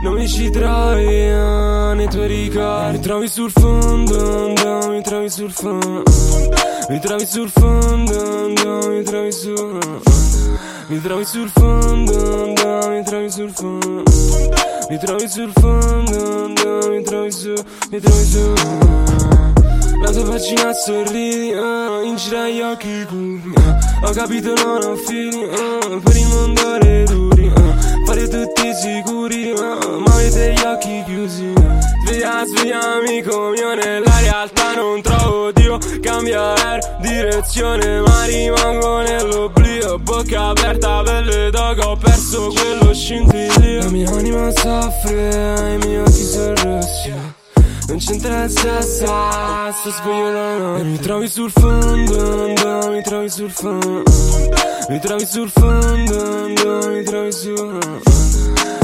non 0.02 0.14
mi 0.14 0.26
ci 0.26 0.48
trovi 0.48 1.04
eh, 1.04 1.92
nei 1.94 2.08
tuoi 2.08 2.26
ricordi. 2.26 2.96
Mi 2.96 3.00
trovi 3.00 3.28
sul 3.28 3.50
fondo, 3.50 4.48
mi 4.88 5.02
trovi 5.02 5.28
sul 5.28 5.52
fondo. 5.52 6.02
Mi 6.88 6.98
trovi 7.00 7.26
sul 7.26 7.50
fondo, 7.50 8.46
mi 8.48 9.02
trovi 9.02 9.30
sul 9.30 9.78
Mi 10.86 11.00
trovi 11.02 11.24
sul 11.26 11.50
fondo, 11.50 12.46
mi 12.46 13.04
trovi 13.04 13.30
sul 13.30 13.50
fondo 13.50 14.69
Mi 14.90 14.98
trovi 14.98 15.28
sul 15.28 15.52
fondo, 15.52 16.48
no, 16.48 16.88
mi 16.88 17.02
trovi 17.04 17.30
su, 17.30 17.54
mi 17.92 18.00
trovi 18.00 18.24
su. 18.24 18.52
La 20.02 20.10
tua 20.10 20.24
pagina 20.24 20.72
sorridi, 20.72 21.52
uh, 21.52 22.04
in 22.04 22.16
giro 22.16 22.40
agli 22.40 22.60
occhi 22.60 23.04
cupi 23.06 23.52
uh, 23.54 24.06
Ho 24.06 24.10
capito 24.10 24.52
non 24.54 24.82
ho 24.82 24.96
fini, 24.96 25.44
uh, 25.44 26.00
per 26.00 26.16
il 26.16 26.26
mondo 26.26 26.78
le 26.78 27.04
duri 27.04 27.46
uh, 27.46 28.04
Fare 28.04 28.26
tutti 28.26 28.74
sicuri, 28.74 29.52
uh, 29.52 30.00
ma 30.00 30.12
avete 30.12 30.54
gli 30.54 30.64
occhi 30.64 31.04
chiusi. 31.06 31.52
Sveglia, 32.04 32.44
sveglia 32.44 32.80
amico 32.96 33.50
mio, 33.50 33.74
nella 33.74 34.18
realtà 34.18 34.74
non 34.74 35.00
trovo 35.02 35.52
Dio. 35.52 35.78
Cambia 36.00 36.54
air, 36.54 36.98
direzione, 37.00 38.00
ma 38.00 38.24
rimango 38.24 39.02
nell'oblio. 39.02 39.98
Bocca 40.00 40.48
aperta, 40.48 41.02
pelle 41.04 41.50
d'oca, 41.50 41.94
perso 42.30 42.52
quello 42.52 42.94
scintillio 42.94 43.82
La 43.82 43.90
mia 43.90 44.10
anima 44.10 44.50
soffre, 44.52 45.74
i 45.74 45.86
miei 45.86 45.98
occhi 45.98 46.24
sono 46.24 46.54
rossi 46.62 47.38
non 47.88 47.98
c'entra 47.98 48.44
il 48.44 48.50
sesso, 48.50 49.04
sto 49.04 49.90
sveglio 49.90 50.30
la 50.30 50.56
notte. 50.58 50.84
Mi 50.84 50.98
trovi 51.00 51.26
sul 51.26 51.50
fondo, 51.50 52.46
mi 52.46 53.02
trovi 53.02 53.28
sul 53.28 53.50
fondo. 53.50 54.04
Mi 54.88 55.00
trovi 55.00 55.26
sul 55.26 55.50
fondo, 55.50 56.46
mi 56.46 57.02
trovi 57.02 57.32
su. 57.32 57.52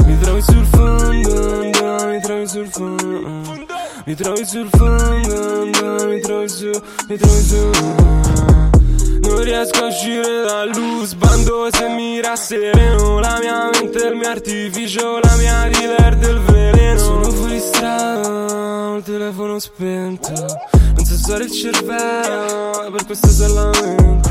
Mi 0.05 0.17
trovi 0.19 0.41
sul 0.41 0.65
fondo, 0.65 1.59
mi 1.63 2.19
trovi 2.21 2.47
sul 2.47 2.67
fondo. 2.67 3.65
Mi 4.03 4.15
trovi 4.15 4.45
sul 4.45 4.69
fondo, 4.71 5.65
mi 5.65 6.19
trovi 6.19 6.49
su, 6.49 6.71
mi 7.07 7.17
trovi 7.17 7.41
su 7.41 8.46
non 9.27 9.43
riesco 9.43 9.83
a 9.83 9.87
uscire 9.87 10.43
dall'u 10.45 11.03
sbando 11.03 11.67
se 11.71 11.87
mi 11.89 12.21
rassereno. 12.21 13.19
La 13.19 13.37
mia 13.39 13.69
mente 13.71 14.07
il 14.07 14.15
mio 14.15 14.29
artificio, 14.29 15.19
la 15.19 15.35
mia 15.37 15.69
dealer 15.69 16.15
del 16.15 16.39
veleno. 16.39 16.99
Sono 16.99 17.29
fuori 17.31 17.59
strada, 17.59 18.95
il 18.97 19.03
telefono 19.03 19.59
spento. 19.59 20.31
Non 20.95 21.05
so 21.05 21.13
usare 21.13 21.43
il 21.43 21.51
cervello, 21.51 22.89
per 22.91 23.05
questo 23.05 23.27
isolamento 23.27 24.29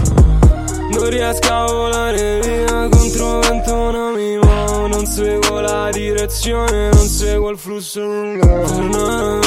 Non 0.90 1.08
riesco 1.10 1.52
a 1.52 1.66
volare 1.66 2.40
via 2.40 2.88
contro 2.88 3.38
vento, 3.40 3.90
non 3.90 4.14
mi 4.14 4.38
muovo. 4.38 4.86
Non 4.88 5.06
seguo 5.06 5.60
la 5.60 5.90
direzione, 5.92 6.90
non 6.90 7.06
seguo 7.06 7.50
il 7.50 7.58
flusso 7.58 8.00
Torna, 8.00 9.40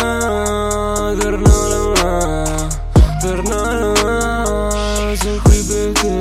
torna, 1.20 1.54
torna, 1.62 2.68
torna 3.22 3.99
per 5.18 5.94
te 5.94 6.19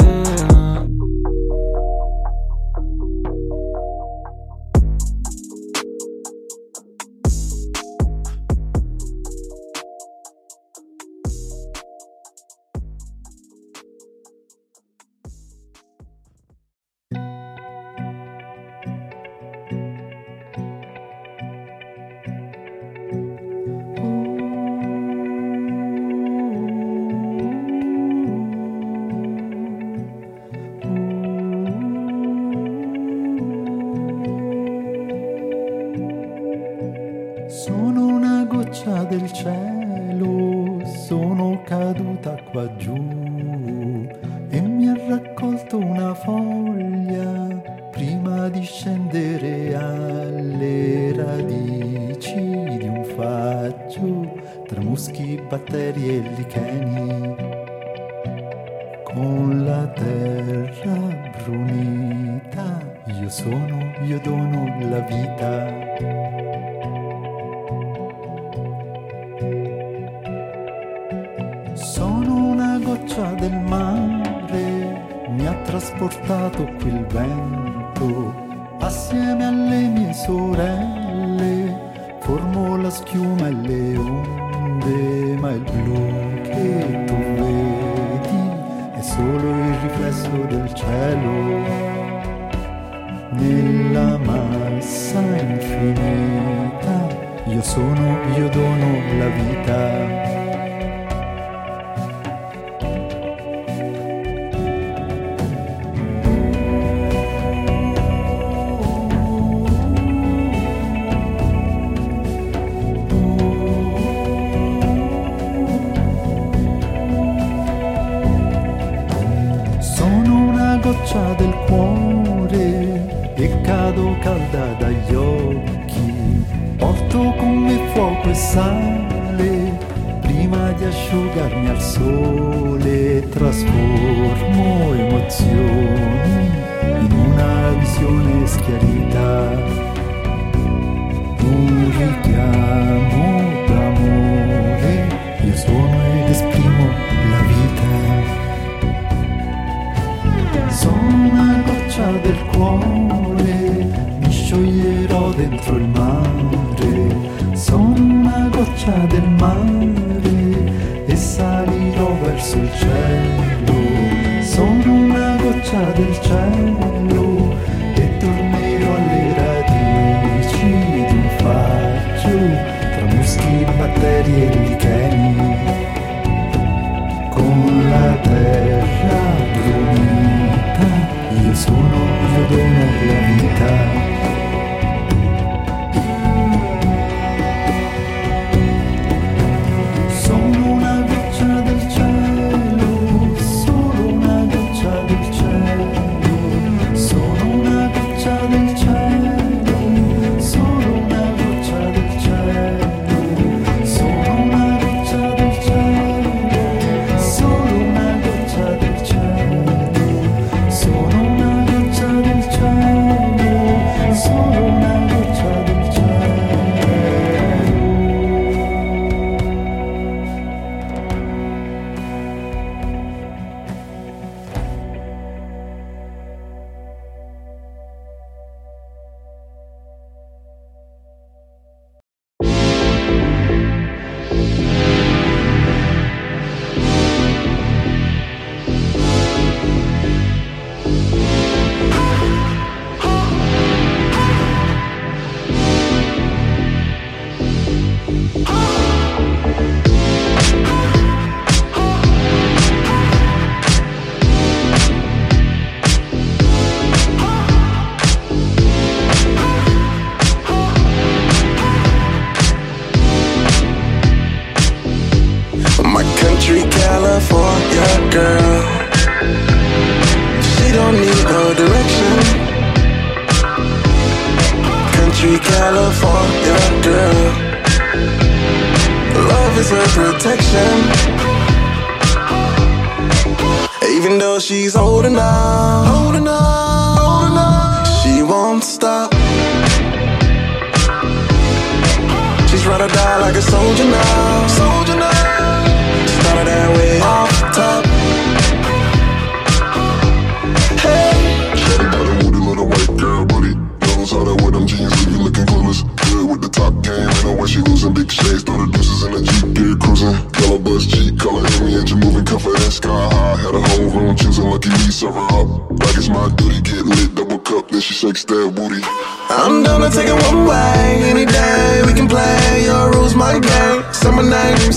infinita, 95.68 97.44
io 97.46 97.62
sono, 97.62 98.18
io 98.36 98.48
dono 98.48 99.18
la 99.18 99.28
vita. 99.28 100.47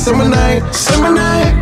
Summer 0.02 0.28
night, 0.28 0.74
summer 0.74 1.14
night. 1.14 1.54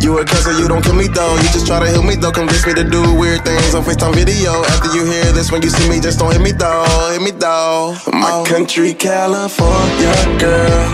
You 0.00 0.18
a 0.18 0.24
cuzzer, 0.24 0.56
you 0.58 0.68
don't 0.68 0.82
kill 0.82 0.94
me 0.94 1.08
though. 1.08 1.34
You 1.34 1.48
just 1.50 1.66
try 1.66 1.80
to 1.80 1.90
heal 1.90 2.04
me 2.04 2.14
though. 2.14 2.30
Convince 2.30 2.64
me 2.64 2.74
to 2.74 2.84
do 2.84 3.02
weird 3.18 3.44
things 3.44 3.74
on 3.74 3.82
FaceTime 3.82 4.14
video. 4.14 4.62
After 4.62 4.94
you 4.94 5.04
hear 5.04 5.32
this, 5.32 5.50
when 5.50 5.60
you 5.62 5.70
see 5.70 5.88
me, 5.90 6.00
just 6.00 6.20
don't 6.20 6.32
hit 6.32 6.40
me 6.40 6.52
though. 6.52 7.10
Hit 7.10 7.22
me 7.22 7.32
though. 7.32 7.96
My 8.12 8.30
oh. 8.30 8.44
country, 8.46 8.94
California 8.94 10.14
girl. 10.38 10.86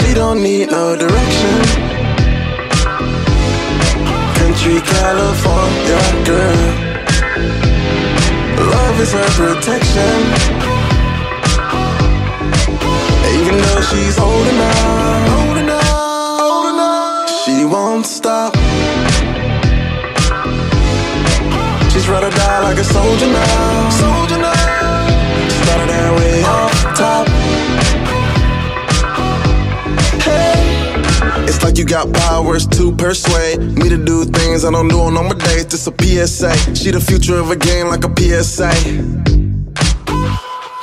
She 0.00 0.14
don't 0.14 0.42
need 0.42 0.70
no 0.70 0.96
direction. 0.96 1.60
Country, 4.40 4.80
California 4.80 6.00
girl. 6.24 6.60
Love 8.72 9.00
is 9.00 9.12
her 9.12 9.28
protection. 9.36 10.69
Though 13.50 13.80
she's 13.80 14.16
old 14.16 14.46
enough, 14.46 15.60
she 17.44 17.64
won't 17.64 18.06
stop. 18.06 18.54
She's 21.90 22.08
ride 22.08 22.22
or 22.22 22.30
die 22.30 22.60
like 22.62 22.78
a 22.78 22.84
soldier 22.84 23.26
now, 23.26 23.90
soldier 23.90 24.38
now. 24.38 24.52
Started 25.64 25.88
that 25.88 26.12
way 26.16 26.44
off 26.44 26.94
top. 26.96 27.26
It's 31.48 31.62
like 31.64 31.76
you 31.76 31.84
got 31.84 32.12
powers 32.12 32.68
to 32.68 32.92
persuade 32.92 33.58
me 33.60 33.88
to 33.88 33.96
do 33.96 34.24
things 34.26 34.64
I 34.64 34.70
don't 34.70 34.86
do 34.86 35.00
on 35.00 35.14
normal 35.14 35.34
days. 35.34 35.64
Just 35.64 35.88
a 35.88 35.92
PSA. 36.00 36.76
She 36.76 36.92
the 36.92 37.00
future 37.00 37.40
of 37.40 37.50
a 37.50 37.56
game 37.56 37.88
like 37.88 38.04
a 38.04 38.10
PSA. 38.16 39.29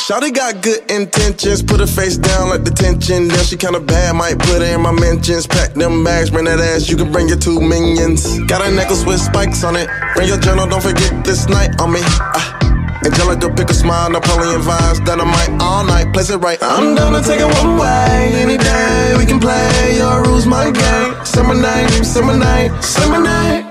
Shawty 0.08 0.34
got 0.34 0.64
good 0.64 0.90
intentions, 0.90 1.62
put 1.62 1.82
her 1.82 1.86
face 1.86 2.16
down 2.16 2.48
like 2.48 2.64
detention. 2.64 3.28
Then 3.28 3.44
she 3.44 3.58
kinda 3.58 3.82
bad, 3.82 4.16
might 4.16 4.40
put 4.40 4.62
her 4.62 4.76
in 4.76 4.80
my 4.80 4.94
mentions. 4.94 5.46
Pack 5.46 5.74
them 5.74 6.02
bags, 6.02 6.30
bring 6.30 6.46
that 6.46 6.62
ass, 6.62 6.88
you 6.88 6.96
can 6.96 7.12
bring 7.12 7.28
your 7.28 7.36
two 7.36 7.60
minions. 7.60 8.40
Got 8.48 8.66
a 8.66 8.72
necklace 8.72 9.04
with 9.04 9.20
spikes 9.20 9.66
on 9.66 9.76
it. 9.76 9.90
Bring 10.16 10.30
your 10.30 10.38
journal, 10.40 10.66
don't 10.66 10.82
forget 10.82 11.12
this 11.26 11.50
night 11.50 11.82
on 11.82 11.92
me. 11.92 12.00
Ah. 12.40 12.58
Angelica, 13.04 13.50
pick 13.54 13.70
a 13.70 13.74
smile, 13.74 14.10
Napoleon 14.10 14.62
vibes, 14.62 15.06
dynamite 15.06 15.62
all 15.62 15.84
night, 15.84 16.14
place 16.14 16.30
it 16.30 16.38
right. 16.38 16.58
I'm 16.62 16.96
down 16.96 17.12
to 17.12 17.22
take 17.22 17.42
it 17.42 17.52
one 17.62 17.78
way, 17.78 18.32
any 18.36 18.56
day. 18.56 19.14
We 19.18 19.26
can 19.26 19.42
play 19.42 19.98
your 19.98 20.24
rules, 20.24 20.46
my 20.46 20.72
game. 20.72 21.26
Summer 21.26 21.54
night, 21.54 21.90
summer 22.06 22.38
night, 22.38 22.72
summer 22.82 23.20
night. 23.20 23.66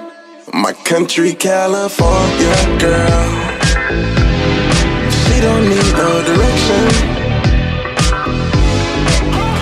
My 0.52 0.74
country, 0.84 1.32
California 1.32 2.78
girl. 2.78 3.45
She 5.36 5.42
don't 5.42 5.68
need 5.68 5.92
no 5.92 6.22
direction. 6.24 6.84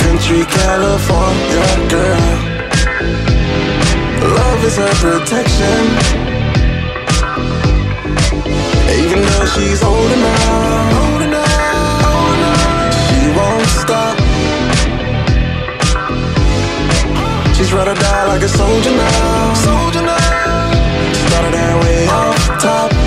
Country 0.04 0.44
California 0.46 1.66
girl. 1.90 2.30
Love 4.22 4.64
is 4.68 4.76
her 4.76 4.94
protection. 5.02 5.80
Even 9.00 9.20
though 9.26 9.46
she's 9.54 9.82
old 9.82 10.12
enough, 10.12 11.34
she 13.08 13.20
won't 13.36 13.66
stop. 13.66 14.16
She's 17.56 17.72
ride 17.72 17.88
or 17.88 17.94
die 17.94 18.26
like 18.28 18.42
a 18.42 18.48
soldier 18.48 18.92
now, 18.92 19.54
soldier 19.54 20.02
now. 20.02 21.26
Started 21.26 21.52
that 21.52 21.82
way 21.82 22.06
off 22.06 22.62
top. 22.62 23.03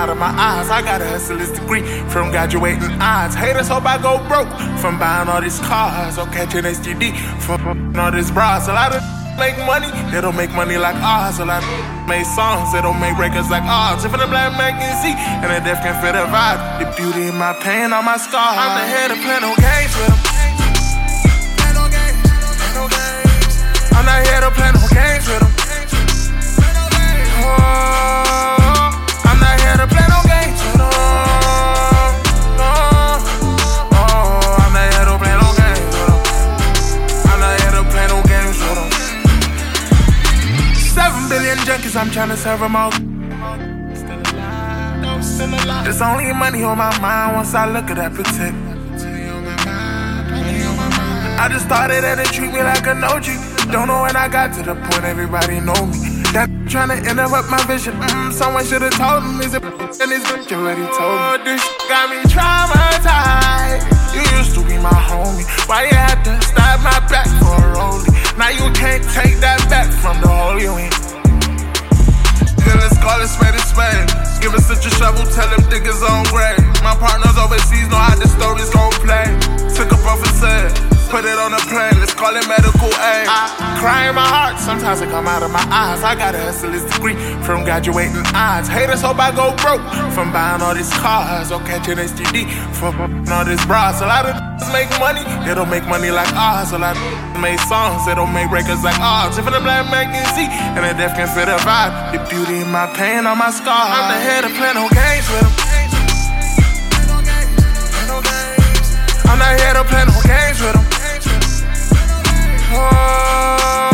Out 0.00 0.08
of 0.08 0.16
my 0.16 0.32
eyes. 0.32 0.72
I 0.72 0.80
got 0.80 1.04
a 1.04 1.06
hustler's 1.12 1.52
degree 1.52 1.84
from 2.08 2.32
graduating 2.32 2.96
odds. 3.04 3.36
Haters 3.36 3.68
hope 3.68 3.84
I 3.84 4.00
go 4.00 4.16
broke 4.32 4.48
from 4.80 4.96
buying 4.96 5.28
all 5.28 5.44
these 5.44 5.60
cars 5.60 6.16
or 6.16 6.24
catching 6.32 6.64
STD 6.64 7.12
from 7.44 7.60
all 8.00 8.10
these 8.10 8.32
bras. 8.32 8.64
A 8.68 8.72
lot 8.72 8.96
of 8.96 9.04
make 9.42 9.60
money, 9.68 9.92
they 10.08 10.24
don't 10.24 10.36
make 10.40 10.52
money 10.56 10.80
like 10.80 10.96
ours. 11.04 11.36
A 11.38 11.44
lot 11.44 11.60
of 11.60 11.68
make 12.08 12.24
songs, 12.24 12.72
they 12.72 12.80
don't 12.80 12.96
make 12.96 13.16
records 13.20 13.52
like 13.52 13.66
ours. 13.68 14.00
If 14.00 14.12
the 14.12 14.24
black 14.24 14.56
man 14.56 14.72
can 14.80 14.94
see, 15.04 15.12
and 15.12 15.52
the 15.52 15.60
deaf 15.60 15.84
can 15.84 15.92
feel 16.00 16.16
the 16.16 16.24
vibe. 16.32 16.60
The 16.80 16.86
beauty 16.96 17.28
in 17.28 17.36
my 17.36 17.52
pain, 17.60 17.92
all 17.92 18.02
my 18.02 18.16
scars. 18.16 18.56
I'm 18.56 18.80
the 18.80 18.86
head 18.88 19.12
of 19.12 19.20
plan 19.20 19.44
no 19.44 19.52
games 19.60 19.92
with 20.00 20.08
them. 20.08 20.20
I'm 23.92 24.06
not 24.08 24.24
here 24.24 24.40
to 24.40 24.50
play 24.56 24.72
no 24.72 24.80
games 24.88 25.28
with 25.28 25.40
them 25.44 25.60
better 29.80 29.94
play 29.94 30.06
no 30.08 30.20
games. 30.28 30.60
No, 30.76 30.88
no, 32.60 32.70
oh, 33.96 34.60
I'm 34.60 34.72
not 34.72 34.86
here 34.92 35.06
to 35.08 35.16
play 35.22 35.34
no 35.40 35.48
games. 35.56 35.94
I'm 37.30 37.40
not 37.40 37.60
here 37.60 37.74
to 37.78 37.84
play 37.88 38.06
no 38.08 38.18
games. 38.28 38.58
Seven 40.92 41.28
billion 41.28 41.58
junkies, 41.58 41.96
I'm 41.96 42.10
trying 42.10 42.28
to 42.28 42.36
serve 42.36 42.60
them 42.60 42.76
all. 42.76 42.90
There's 45.84 46.02
only 46.02 46.32
money 46.32 46.62
on 46.62 46.78
my 46.78 46.98
mind 47.00 47.36
once 47.36 47.54
I 47.54 47.70
look 47.70 47.90
at 47.90 47.96
that 47.96 48.12
protect. 48.12 48.56
I 51.40 51.48
just 51.48 51.64
started 51.64 52.04
and 52.04 52.20
they 52.20 52.24
treat 52.24 52.52
me 52.52 52.62
like 52.62 52.86
a 52.86 52.94
no 52.94 53.18
G. 53.18 53.32
Don't 53.72 53.88
know 53.88 54.02
when 54.02 54.14
I 54.14 54.28
got 54.28 54.52
to 54.56 54.62
the 54.62 54.74
point, 54.74 55.04
everybody 55.04 55.60
know 55.60 55.86
me. 55.86 56.09
Trying 56.70 57.02
to 57.02 57.10
interrupt 57.10 57.50
my 57.50 57.58
vision. 57.66 57.98
Mm, 57.98 58.30
someone 58.32 58.64
should 58.64 58.82
have 58.82 58.94
told 58.94 59.26
him 59.26 59.42
he's 59.42 59.54
a 59.54 59.60
and 59.60 60.06
his 60.06 60.22
bitch 60.22 60.54
already 60.54 60.86
told 60.94 61.42
me. 61.42 61.50
This 61.50 61.66
got 61.90 62.06
me 62.06 62.22
traumatized. 62.30 63.82
You 64.14 64.22
used 64.38 64.54
to 64.54 64.62
be 64.62 64.78
my 64.78 64.94
homie. 64.94 65.42
Why 65.66 65.90
you 65.90 65.96
had 65.98 66.22
to 66.30 66.38
stab 66.46 66.78
my 66.86 66.94
back 67.10 67.26
for 67.42 67.58
a 67.58 67.74
rollie? 67.74 68.14
Now 68.38 68.54
you 68.54 68.70
can't 68.70 69.02
take 69.10 69.42
that 69.42 69.58
back 69.66 69.90
from 69.98 70.22
the 70.22 70.30
you 70.62 70.70
in. 70.78 70.94
Yeah, 72.62 72.78
let's 72.78 72.94
call 73.02 73.18
it 73.18 73.26
spade 73.26 73.58
a 73.58 73.62
spade. 73.66 74.06
Give 74.38 74.54
us 74.54 74.70
such 74.70 74.86
a 74.86 74.94
shovel, 74.94 75.26
tell 75.34 75.50
them 75.50 75.66
diggers 75.74 75.98
on 76.06 76.22
grade. 76.30 76.62
My 76.86 76.94
partners 76.94 77.34
overseas 77.34 77.90
know 77.90 77.98
how 77.98 78.14
the 78.14 78.30
stories 78.30 78.70
gon' 78.70 78.94
play. 79.02 79.26
Took 79.74 79.90
up 79.90 80.06
off 80.06 80.22
a 80.22 80.30
set, 80.38 80.70
put 81.10 81.26
it 81.26 81.38
on 81.38 81.52
a 81.52 81.62
plane. 81.66 81.98
Let's 81.98 82.14
call 82.14 82.30
it 82.38 82.46
medical 82.46 82.86
aid. 82.86 83.26
I 83.26 83.50
cry 83.82 84.08
in 84.08 84.14
my 84.14 84.24
heart, 84.24 84.62
sometimes 84.62 85.02
it 85.02 85.10
come 85.10 85.26
out 85.26 85.42
of 85.42 85.50
my 85.50 85.66
eyes. 85.66 86.06
I 86.06 86.14
got 86.14 86.34
a 86.34 86.40
hustler's 86.40 86.86
degree 86.86 87.18
from 87.42 87.66
graduating 87.66 88.22
odds. 88.32 88.70
Haters 88.70 89.02
hope 89.02 89.18
I 89.18 89.34
go 89.34 89.50
broke 89.58 89.82
from 90.14 90.30
buying 90.30 90.62
all 90.62 90.72
these 90.72 90.90
cars 91.02 91.50
or 91.50 91.58
catching 91.66 91.98
STD 91.98 92.46
from 92.78 92.94
all 93.34 93.44
this 93.44 93.60
bras. 93.66 94.00
A 94.00 94.06
lot 94.06 94.24
of 94.24 94.38
make 94.72 94.88
money, 95.02 95.26
they 95.42 95.52
don't 95.52 95.68
make 95.68 95.84
money 95.90 96.14
like 96.14 96.30
ours. 96.32 96.70
A 96.70 96.78
lot 96.78 96.94
of 96.94 97.02
make 97.42 97.58
songs, 97.66 98.06
they 98.06 98.14
don't 98.14 98.32
make 98.32 98.48
records 98.54 98.86
like 98.86 98.98
ours. 99.02 99.36
If 99.36 99.44
the 99.44 99.60
black 99.60 99.90
man 99.90 100.14
and 100.14 100.86
the 100.86 100.94
deaf 100.94 101.18
can 101.18 101.26
feel 101.34 101.44
the 101.44 101.58
vibe, 101.66 102.14
the 102.14 102.18
beauty 102.30 102.62
in 102.62 102.70
my 102.70 102.86
pain 102.94 103.26
on 103.26 103.36
my 103.36 103.50
scars. 103.50 103.90
I'm 103.90 104.14
the 104.14 104.20
head 104.22 104.44
of 104.46 104.52
play 104.54 104.72
no 104.78 104.86
games 104.94 105.26
with 105.26 105.42
them. 105.42 105.70
I'm 109.26 109.38
not 109.38 109.58
here 109.58 109.74
to 109.74 109.84
play 109.84 110.04
no 110.06 110.16
games 110.26 110.60
with 110.62 110.74
them. 110.74 110.99
Oh, 112.72 113.89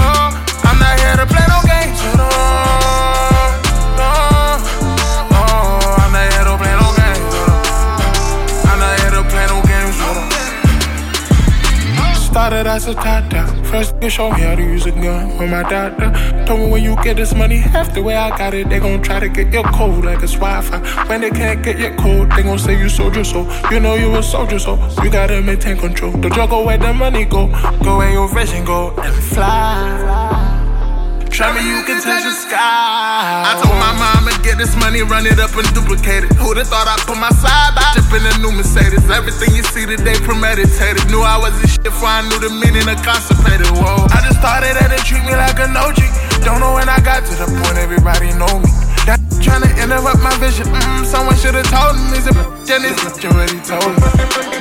Tata. 12.85 13.47
First, 13.65 13.95
you 14.03 14.11
show 14.11 14.31
me 14.31 14.43
how 14.43 14.55
to 14.55 14.63
use 14.63 14.85
a 14.85 14.91
gun 14.91 15.39
with 15.39 15.51
my 15.51 15.63
doctor. 15.63 16.13
Told 16.45 16.61
me 16.61 16.71
when 16.71 16.85
you 16.85 16.95
get 17.03 17.17
this 17.17 17.35
money, 17.35 17.57
half 17.57 17.95
the 17.95 18.03
way 18.03 18.15
I 18.17 18.37
got 18.37 18.53
it, 18.53 18.69
they 18.69 18.79
gon' 18.81 19.03
try 19.03 19.19
to 19.19 19.31
get 19.31 19.51
your 19.51 19.65
code 19.65 20.05
like 20.05 20.23
it's 20.23 20.35
Wi-Fi. 20.35 21.07
When 21.09 21.23
they 21.23 21.31
can't 21.31 21.65
get 21.65 21.79
your 21.79 21.97
code, 21.97 22.31
they 22.33 22.43
gon' 22.43 22.59
say 22.59 22.79
you 22.79 22.91
soldier, 22.91 23.25
so 23.25 23.49
you 23.71 23.81
know 23.81 23.95
you 23.95 24.15
a 24.15 24.23
soldier, 24.23 24.59
so 24.59 24.77
you 25.03 25.11
gotta 25.11 25.41
maintain 25.41 25.79
control. 25.79 26.13
The 26.13 26.29
drug 26.29 26.51
go 26.51 26.67
where 26.67 26.77
the 26.77 26.93
money 26.93 27.25
go, 27.25 27.49
go 27.83 27.97
where 27.97 28.13
your 28.13 28.29
vision 28.29 28.67
go 28.67 28.95
and 28.99 29.15
fly. 29.25 30.46
Try 31.37 31.53
me, 31.53 31.69
you 31.69 31.85
can 31.85 32.01
touch 32.01 32.25
the 32.25 32.33
sky. 32.33 32.57
I 32.57 33.61
told 33.61 33.77
my 33.77 33.93
mama 33.93 34.33
get 34.41 34.57
this 34.57 34.73
money, 34.81 35.05
run 35.05 35.29
it 35.29 35.37
up 35.37 35.53
and 35.53 35.69
duplicate 35.77 36.25
it. 36.25 36.33
Who'da 36.41 36.65
thought 36.65 36.89
I 36.89 36.97
put 37.05 37.21
my 37.21 37.29
side 37.29 37.77
by? 37.77 37.93
In 38.17 38.25
a 38.25 38.39
new 38.41 38.57
Mercedes. 38.57 39.05
Everything 39.11 39.55
you 39.55 39.63
see 39.63 39.85
today 39.85 40.17
premeditated. 40.25 41.05
Knew 41.13 41.21
I 41.21 41.37
was 41.37 41.53
this 41.61 41.77
shit 41.77 41.85
before 41.85 42.09
I 42.09 42.25
knew 42.25 42.41
the 42.41 42.49
meaning 42.49 42.89
of 42.89 42.97
constipated. 43.05 43.69
Whoa. 43.77 44.09
I 44.09 44.25
just 44.25 44.41
started 44.41 44.81
and 44.81 44.89
they 44.89 44.97
treat 45.05 45.21
me 45.29 45.37
like 45.37 45.61
an 45.61 45.77
OG. 45.77 46.01
Don't 46.41 46.65
know 46.65 46.73
when 46.73 46.89
I 46.89 46.97
got 47.05 47.29
to 47.29 47.35
the 47.37 47.45
point 47.61 47.77
everybody 47.77 48.33
know 48.33 48.49
me. 48.65 48.86
Trying 49.47 49.63
to 49.63 49.73
interrupt 49.79 50.21
my 50.21 50.35
vision. 50.43 50.67
Mm, 50.67 51.07
someone 51.07 51.37
should 51.37 51.55
have 51.55 51.71
told 51.71 51.95
him 51.95 52.13
he's 52.13 52.27
a 52.27 52.35
and 52.67 52.83
his 52.83 52.99
already 53.25 53.61
told 53.63 53.95
me. 53.95 54.03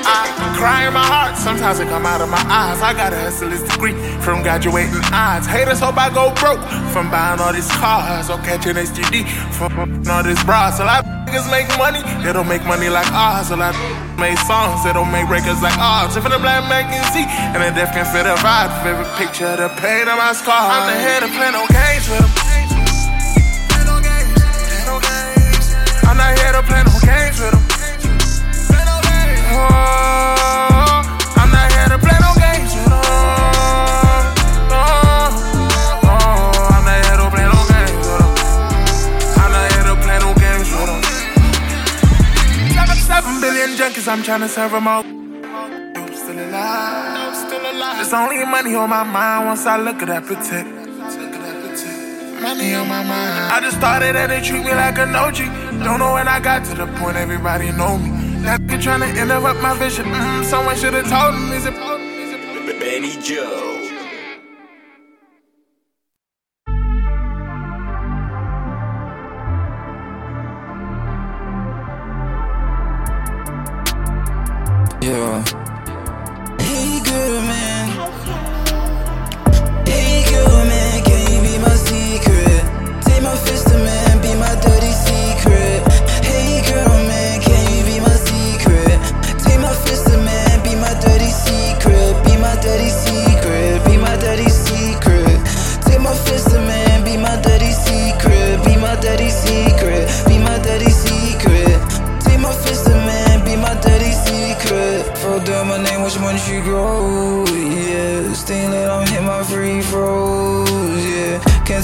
I 0.06 0.30
cry 0.54 0.86
in 0.86 0.94
my 0.94 1.02
heart, 1.02 1.36
sometimes 1.38 1.80
it 1.80 1.90
come 1.90 2.06
out 2.06 2.22
of 2.22 2.30
my 2.30 2.42
eyes. 2.46 2.78
I 2.82 2.94
got 2.94 3.14
a 3.14 3.18
hustler's 3.18 3.64
degree 3.66 3.98
from 4.22 4.44
graduating 4.44 5.02
odds. 5.10 5.48
Haters 5.48 5.80
hope 5.80 5.98
I 5.98 6.14
go 6.14 6.30
broke 6.38 6.62
from 6.94 7.10
buying 7.10 7.42
all 7.42 7.52
these 7.52 7.70
cars 7.82 8.30
or 8.30 8.38
catching 8.46 8.78
STD 8.78 9.26
from 9.58 9.74
all 10.06 10.22
this 10.22 10.38
bras. 10.46 10.80
A 10.80 10.86
lot 10.86 11.02
of 11.02 11.10
niggas 11.26 11.50
make 11.50 11.66
money, 11.82 12.06
they 12.22 12.32
don't 12.32 12.48
make 12.48 12.64
money 12.64 12.90
like 12.90 13.10
ours. 13.12 13.50
A 13.50 13.58
lot 13.58 13.74
of 13.74 14.20
make 14.22 14.38
songs, 14.46 14.86
they 14.86 14.94
don't 14.94 15.12
make 15.12 15.28
records 15.28 15.66
like 15.66 15.78
ours. 15.82 16.16
If 16.16 16.24
the 16.24 16.38
black 16.38 16.70
man 16.70 16.86
can 16.86 17.02
see 17.10 17.26
and 17.26 17.58
the 17.58 17.74
deaf 17.74 17.90
can 17.90 18.06
feel 18.14 18.30
a 18.30 18.38
vibe, 18.38 18.70
favorite 18.86 19.10
picture 19.18 19.50
the 19.58 19.70
pain 19.82 20.06
of 20.08 20.18
my 20.22 20.32
scars. 20.38 20.70
I'm 20.70 20.86
the 20.94 20.98
head 21.02 21.24
of 21.26 21.34
play 21.34 21.50
no 21.50 21.66
games 21.74 22.06
with 22.06 22.22
them. 22.22 22.55
I'm 26.16 26.22
not 26.22 26.40
here 26.40 26.54
to 26.54 26.64
play 26.64 26.82
no 26.82 26.92
games 27.04 27.42
with 27.42 27.52
them. 27.52 27.60
Oh, 29.52 30.96
I'm 31.36 31.52
not 31.52 31.68
here 31.74 31.90
to 31.92 31.98
play 32.00 32.18
no 32.24 32.32
games 32.40 32.74
with 32.74 32.88
them. 32.88 32.96
Junkies, 43.76 44.08
I'm 44.08 44.24
trying 44.24 44.40
to 44.40 44.48
serve 44.48 44.72
them 44.72 44.88
all. 44.88 45.04
I'm 45.04 46.14
still 46.16 46.40
alive. 46.40 46.54
I'm 46.56 47.36
still 47.36 47.60
alive. 47.60 47.98
There's 47.98 48.14
only 48.14 48.46
money 48.46 48.74
on 48.74 48.90
my 48.90 49.04
mind 49.04 49.48
once 49.48 49.66
I 49.66 49.76
look 49.78 50.02
at 50.02 50.08
that 50.08 50.24
protect. 50.26 50.85
Money 52.46 52.76
on 52.76 52.88
my 52.88 53.02
mind. 53.02 53.54
I 53.54 53.60
just 53.60 53.78
started 53.78 54.16
and 54.16 54.32
they 54.32 54.40
treat 54.40 54.64
me 54.64 54.72
like 54.72 55.00
an 55.00 55.16
OG. 55.16 55.38
Don't 55.84 55.98
know 55.98 56.14
when 56.14 56.28
I 56.28 56.40
got 56.40 56.64
to 56.66 56.76
the 56.76 56.86
point 57.00 57.18
everybody 57.18 57.72
know 57.72 57.98
me. 57.98 58.12
That 58.44 58.62
kid 58.70 58.82
trying 58.82 59.00
to 59.00 59.20
interrupt 59.20 59.64
my 59.64 59.76
vision. 59.80 60.06
Mm, 60.06 60.44
someone 60.44 60.76
should 60.76 60.94
have 60.94 61.10
told 61.10 61.34
him 61.34 61.52
he's 61.52 61.66
a 61.66 61.72
Benny 62.80 63.20
Joe. 63.20 63.72
Yeah. 75.02 75.65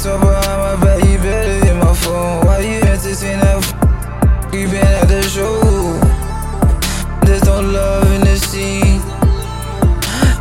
Can't 0.02 0.20
talk 0.20 0.44
behind 0.44 0.80
my 0.80 0.84
back, 0.84 1.04
you 1.08 1.18
better 1.20 1.64
hit 1.64 1.76
my 1.76 1.94
phone. 1.94 2.44
Why 2.44 2.60
you 2.62 2.82
entertain 2.82 3.40
that? 3.40 3.58
F- 3.58 4.54
you 4.54 4.68
been 4.68 4.84
at 4.84 5.08
the 5.08 5.22
show. 5.22 5.62
There's 7.24 7.44
no 7.46 7.62
love 7.62 8.12
in 8.12 8.22
the 8.22 8.36
scene. 8.38 9.00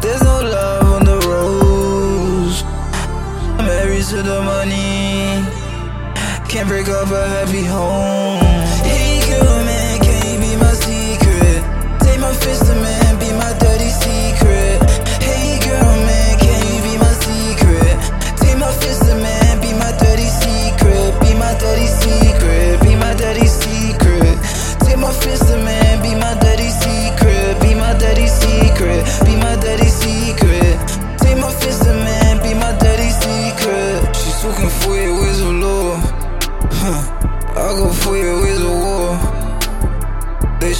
There's 0.00 0.22
no 0.22 0.40
love 0.40 0.86
on 0.94 1.04
the 1.04 1.18
rose. 1.28 2.62
I'm 3.58 3.66
married 3.66 4.04
to 4.04 4.22
the 4.22 4.40
money. 4.40 5.44
Can't 6.48 6.66
break 6.66 6.88
up 6.88 7.10
a 7.10 7.28
happy 7.28 7.62
home. 7.62 8.09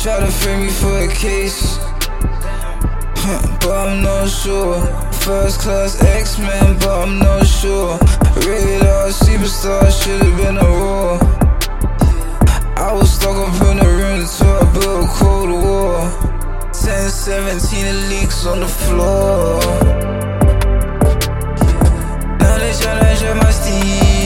Try 0.02 0.18
to 0.18 0.32
frame 0.32 0.62
me 0.62 0.70
for 0.70 0.96
a 0.96 1.08
case, 1.08 1.76
but 3.60 3.70
I'm 3.70 4.02
not 4.02 4.30
sure. 4.30 4.80
first 5.12 5.60
class 5.60 6.02
X-Men, 6.02 6.78
but 6.78 7.02
I'm 7.02 7.18
not 7.18 7.46
sure. 7.46 7.98
Rated 8.48 8.86
R 8.86 9.08
superstar, 9.08 9.84
should've 9.92 10.36
been 10.38 10.56
a 10.56 10.64
roar. 10.64 11.18
I 12.78 12.94
was 12.94 13.12
stuck 13.12 13.36
up 13.36 13.52
in 13.68 13.76
the 13.76 13.84
room 13.84 14.20
until 14.20 14.56
I 14.56 14.72
built 14.72 15.04
a 15.04 15.12
cold 15.18 15.50
war. 15.50 16.00
10, 16.72 17.10
17 17.10 18.08
leaks 18.08 18.46
on 18.46 18.60
the 18.60 18.68
floor. 18.68 19.60
Now 22.40 22.56
they 22.56 22.72
tryna 22.72 23.36
my 23.36 23.50
steelo. 23.50 24.19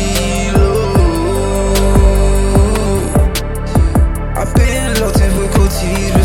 For 5.94 6.23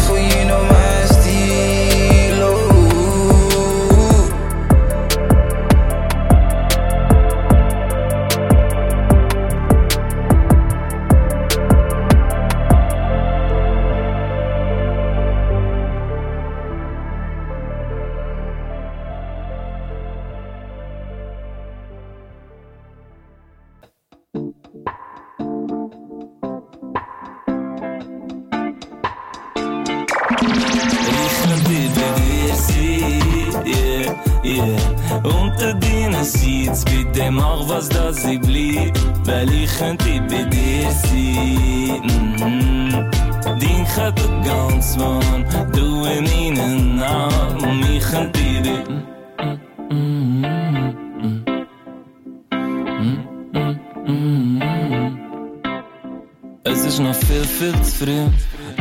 viel, 57.60 57.82
zu 57.84 58.06
früh. 58.06 58.26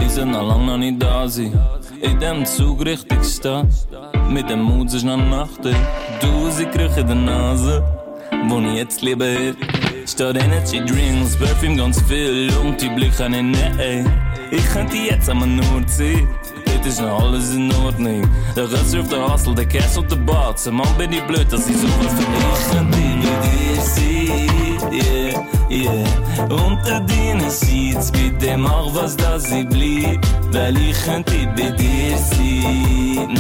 Ich 0.01 0.13
soll 0.13 0.27
noch 0.27 0.47
lang 0.47 0.65
noch 0.67 0.79
nicht 0.79 1.03
da 1.03 1.29
sein. 1.29 1.59
In 2.01 2.21
dem 2.21 2.47
Zug 2.47 2.85
richtig 2.85 3.25
stehen. 3.25 3.69
Mit 4.31 4.49
dem 4.49 4.63
Mut 4.63 4.95
ist 4.95 5.05
noch 5.05 5.17
Nacht. 5.17 5.63
sie 5.65 6.67
Gerüche 6.67 7.01
in 7.01 7.07
der 7.09 7.17
Nase. 7.17 7.83
Wo 8.49 8.61
ich 8.61 8.77
jetzt 8.77 9.03
lebe. 9.03 9.57
Statt 10.07 10.37
Energy 10.37 10.79
Drinks, 10.79 11.37
Perfume 11.37 11.77
ganz 11.77 12.01
viel. 12.03 12.51
Und 12.63 12.81
die 12.81 12.89
Blicke 12.89 13.29
den 13.29 13.55
ey. 13.79 14.05
Ich 14.51 14.65
könnte 14.73 14.97
jetzt 14.97 15.29
einmal 15.29 15.49
nur 15.49 15.87
ziehen. 15.87 16.29
Heute 16.69 16.89
ist 16.89 17.01
noch 17.01 17.21
alles 17.21 17.55
in 17.55 17.73
Ordnung. 17.85 18.23
Der 18.55 18.71
Rest 18.71 18.97
auf 18.97 19.09
der 19.09 19.33
Hustle, 19.33 19.55
der 19.57 19.67
Cash 19.67 19.97
und 19.97 20.11
der 20.11 20.17
Batzen. 20.17 20.77
Mann, 20.77 20.87
bin 20.97 21.13
ich 21.13 21.23
blöd, 21.23 21.53
dass 21.53 21.69
ich 21.69 21.77
sowas 21.77 22.15
für 22.17 22.23
Ich 22.55 22.71
könnte 22.71 22.97
bei 22.97 23.39
dir 23.43 23.83
sein, 23.83 24.93
yeah, 24.93 25.38
yeah. 25.71 26.05
Unter 26.51 27.01
deinen 27.01 27.51
Seats, 27.51 28.11
bitte 28.11 28.57
mach 28.57 28.95
was, 28.95 29.17
dass 29.17 29.51
ich 29.51 29.69
bleib. 29.69 30.21
Weil 30.53 30.77
ich 30.77 30.97
könnte 31.05 31.47
bei 31.57 31.71
dir 31.71 32.17
sein, 32.19 33.37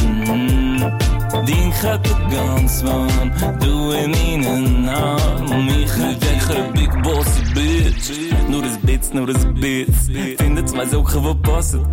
Din 1.44 1.72
gaat 1.72 2.08
het 2.08 2.34
gans 2.36 2.80
van 2.84 3.32
Doe 3.58 3.94
hem 3.94 4.12
in 4.12 4.44
een 4.44 4.80
naam. 4.84 5.64
Micha 5.64 6.08
een 6.54 6.72
big 6.72 7.00
boss 7.00 7.28
bitch. 7.54 8.10
Nur 8.48 8.64
is 8.64 8.80
bits, 8.80 9.12
nur 9.12 9.28
is 9.28 9.52
bits 9.60 9.98
Vind 10.36 10.56
het 10.58 10.74
mij 10.74 10.86
zo 10.86 11.04
gewoon 11.04 11.40
passend 11.40 11.86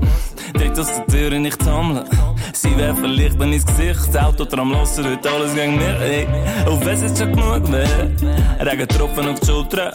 Direkt 0.51 0.77
als 0.77 0.87
de 0.87 1.03
deuren 1.07 1.41
niet 1.41 1.65
handelen. 1.65 2.07
Sie 2.51 2.75
werfen 2.75 3.09
Licht 3.09 3.41
in 3.41 3.49
mein 3.49 3.61
Gesicht 3.65 4.15
Auto, 4.15 4.45
Tram, 4.45 4.71
lossen 4.71 5.05
heute 5.05 5.29
alles 5.29 5.53
gang 5.53 5.75
meer, 5.75 5.97
hey. 5.99 6.27
Auf 6.65 6.83
was 6.85 7.01
ist 7.01 7.17
schon 7.17 7.33
genug 7.33 7.67
wert 7.67 8.21
Regen 8.59 8.87
Tropfen 8.87 9.27
auf 9.27 9.39
die 9.39 9.45
Schulter 9.45 9.91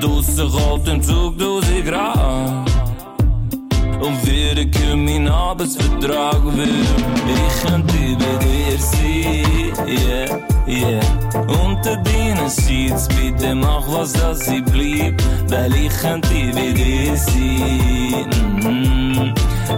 Draussen 0.00 0.50
kalt 0.50 0.88
im 0.88 1.02
Zug, 1.02 1.38
1000 1.38 1.84
Grad 1.84 2.69
Und 4.00 4.26
wir 4.26 4.70
können 4.70 5.04
meinen 5.04 5.28
Arbeitsvertrag 5.28 6.42
will. 6.44 6.86
Ich 7.26 7.62
könnte 7.64 7.94
bei 8.18 8.44
dir 8.44 8.78
sein, 8.78 9.72
yeah, 9.86 10.28
yeah. 10.66 11.02
Unter 11.64 11.96
deinen 11.96 12.48
Seats, 12.48 13.08
bitte 13.08 13.54
mach 13.54 13.86
was, 13.88 14.12
dass 14.12 14.48
ich 14.48 14.64
bleib. 14.64 15.22
Weil 15.48 15.74
ich 15.74 15.92
könnte 16.00 16.28
bei 16.54 16.72
dir 16.72 17.16
sein, 17.16 18.26
mhm. 18.62 18.79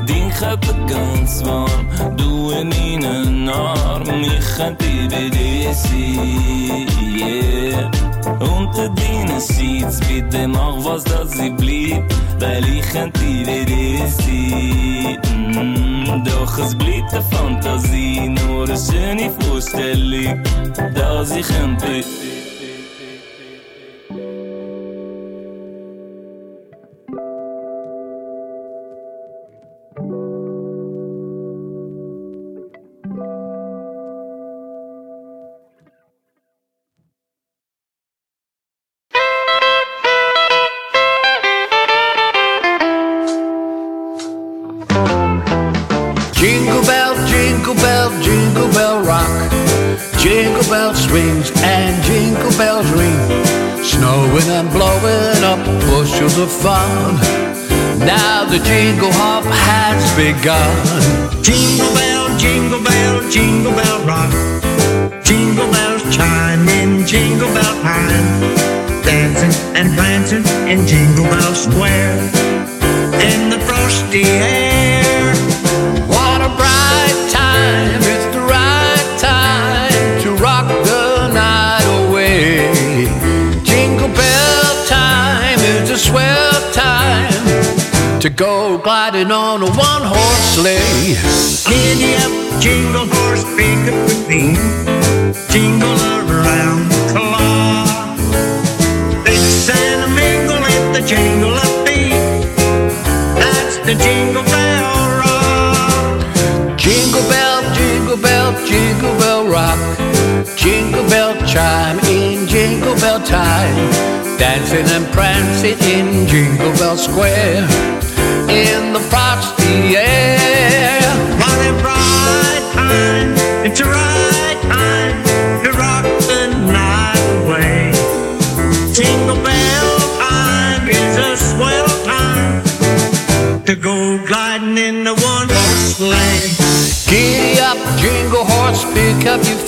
din 0.07 0.31
khap 0.31 0.65
ganz 0.89 1.43
warm 1.45 2.17
du 2.17 2.51
in 2.51 3.49
arm 3.49 4.03
ik 4.03 4.21
mich 4.21 4.49
khati 4.57 5.09
bedesi 5.13 6.09
und 8.39 8.75
din 8.99 9.41
sitz 9.41 10.01
mit 10.09 10.33
dem 10.33 10.57
auch 10.57 10.85
was 10.85 11.05
dat 11.05 11.31
sie 11.31 11.51
blieb. 11.51 12.03
Weil 12.41 12.65
ich 12.77 12.87
khati 12.93 13.45
bedesi 13.47 14.43
doch 16.25 16.59
es 16.59 16.75
blieb 16.75 17.07
de 17.11 17.21
fantasie 17.31 18.29
nur 18.29 18.67
schöne 18.67 19.31
dat 19.39 20.37
da 20.95 21.25
sie 21.25 21.43
khati 21.43 22.42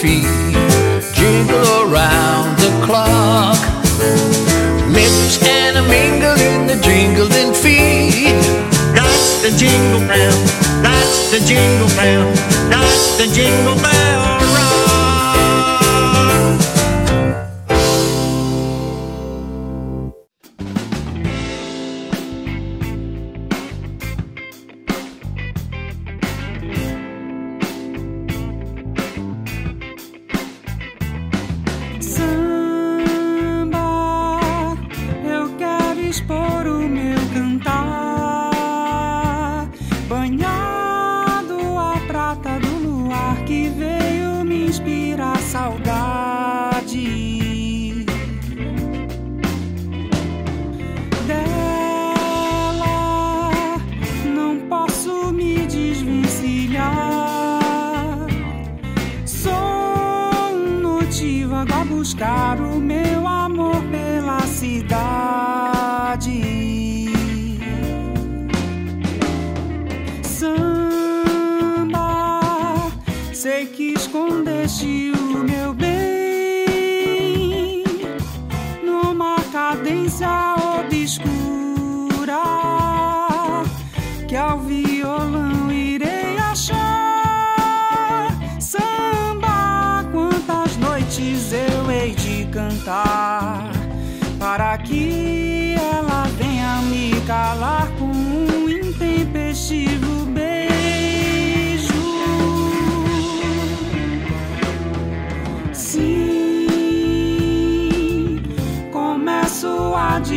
feet. 0.05 0.34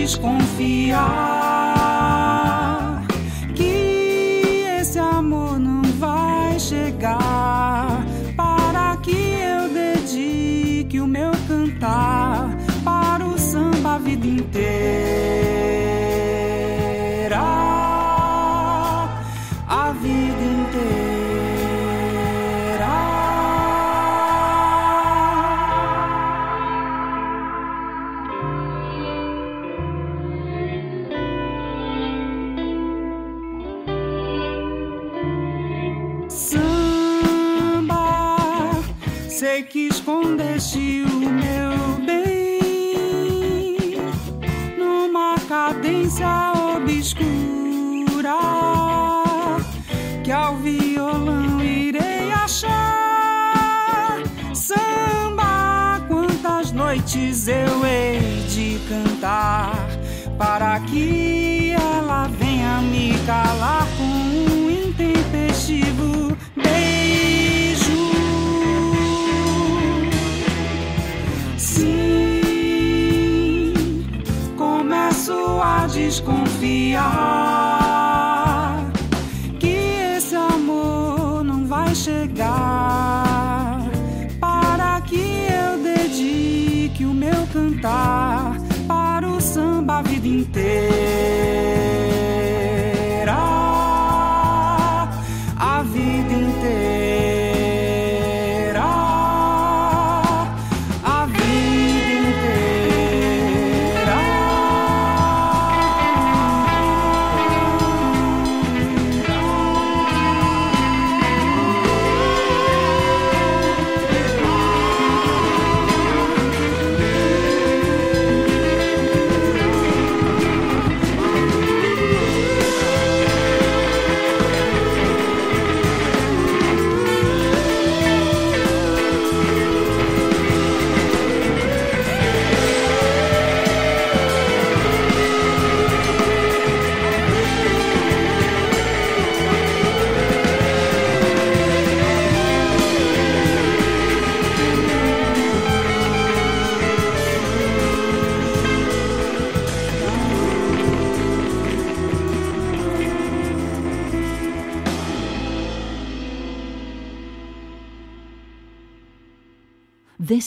desconfiar 0.07 1.03
que 3.53 4.63
esse 4.79 4.97
amor 4.97 5.59
não 5.59 5.81
vai 5.99 6.57
chegar 6.57 8.05
para 8.37 8.95
que 9.03 9.11
eu 9.11 9.67
dedique 9.67 11.01
o 11.01 11.07
meu 11.07 11.31
cantar 11.45 12.55
para 12.85 13.25
o 13.25 13.37
samba 13.37 13.95
a 13.95 13.97
vida 13.97 14.25
inteira. 14.25 15.56
mortes 57.07 57.47
eu 57.47 57.85
hei 57.85 58.43
de 58.49 58.79
cantar, 58.89 59.73
para 60.37 60.77
que 60.81 61.71
ela 61.71 62.27
venha 62.27 62.81
me 62.81 63.17
calar 63.25 63.87
com 63.97 64.03
um 64.03 64.69
intempestivo 64.69 66.35
beijo. 66.53 68.11
Sim, 71.57 72.83
começo 74.57 75.61
a 75.61 75.87
desconfiar 75.87 77.07
que 79.61 79.77
esse 80.17 80.35
amor 80.35 81.41
não 81.45 81.65
vai 81.65 81.95
chegar. 81.95 83.26
cantar 87.87 88.59
para 88.87 89.27
o 89.27 89.39
samba 89.39 89.99
a 89.99 90.01
vida 90.01 90.27
inteira. 90.27 91.46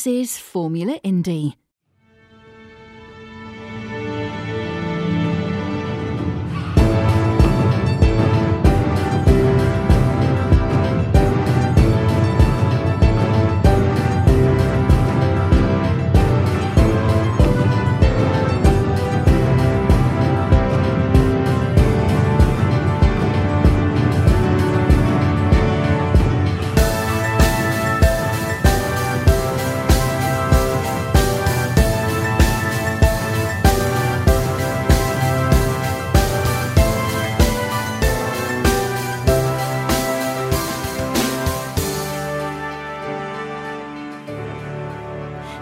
This 0.01 0.07
is 0.07 0.39
Formula 0.39 0.99
Indie. 1.05 1.60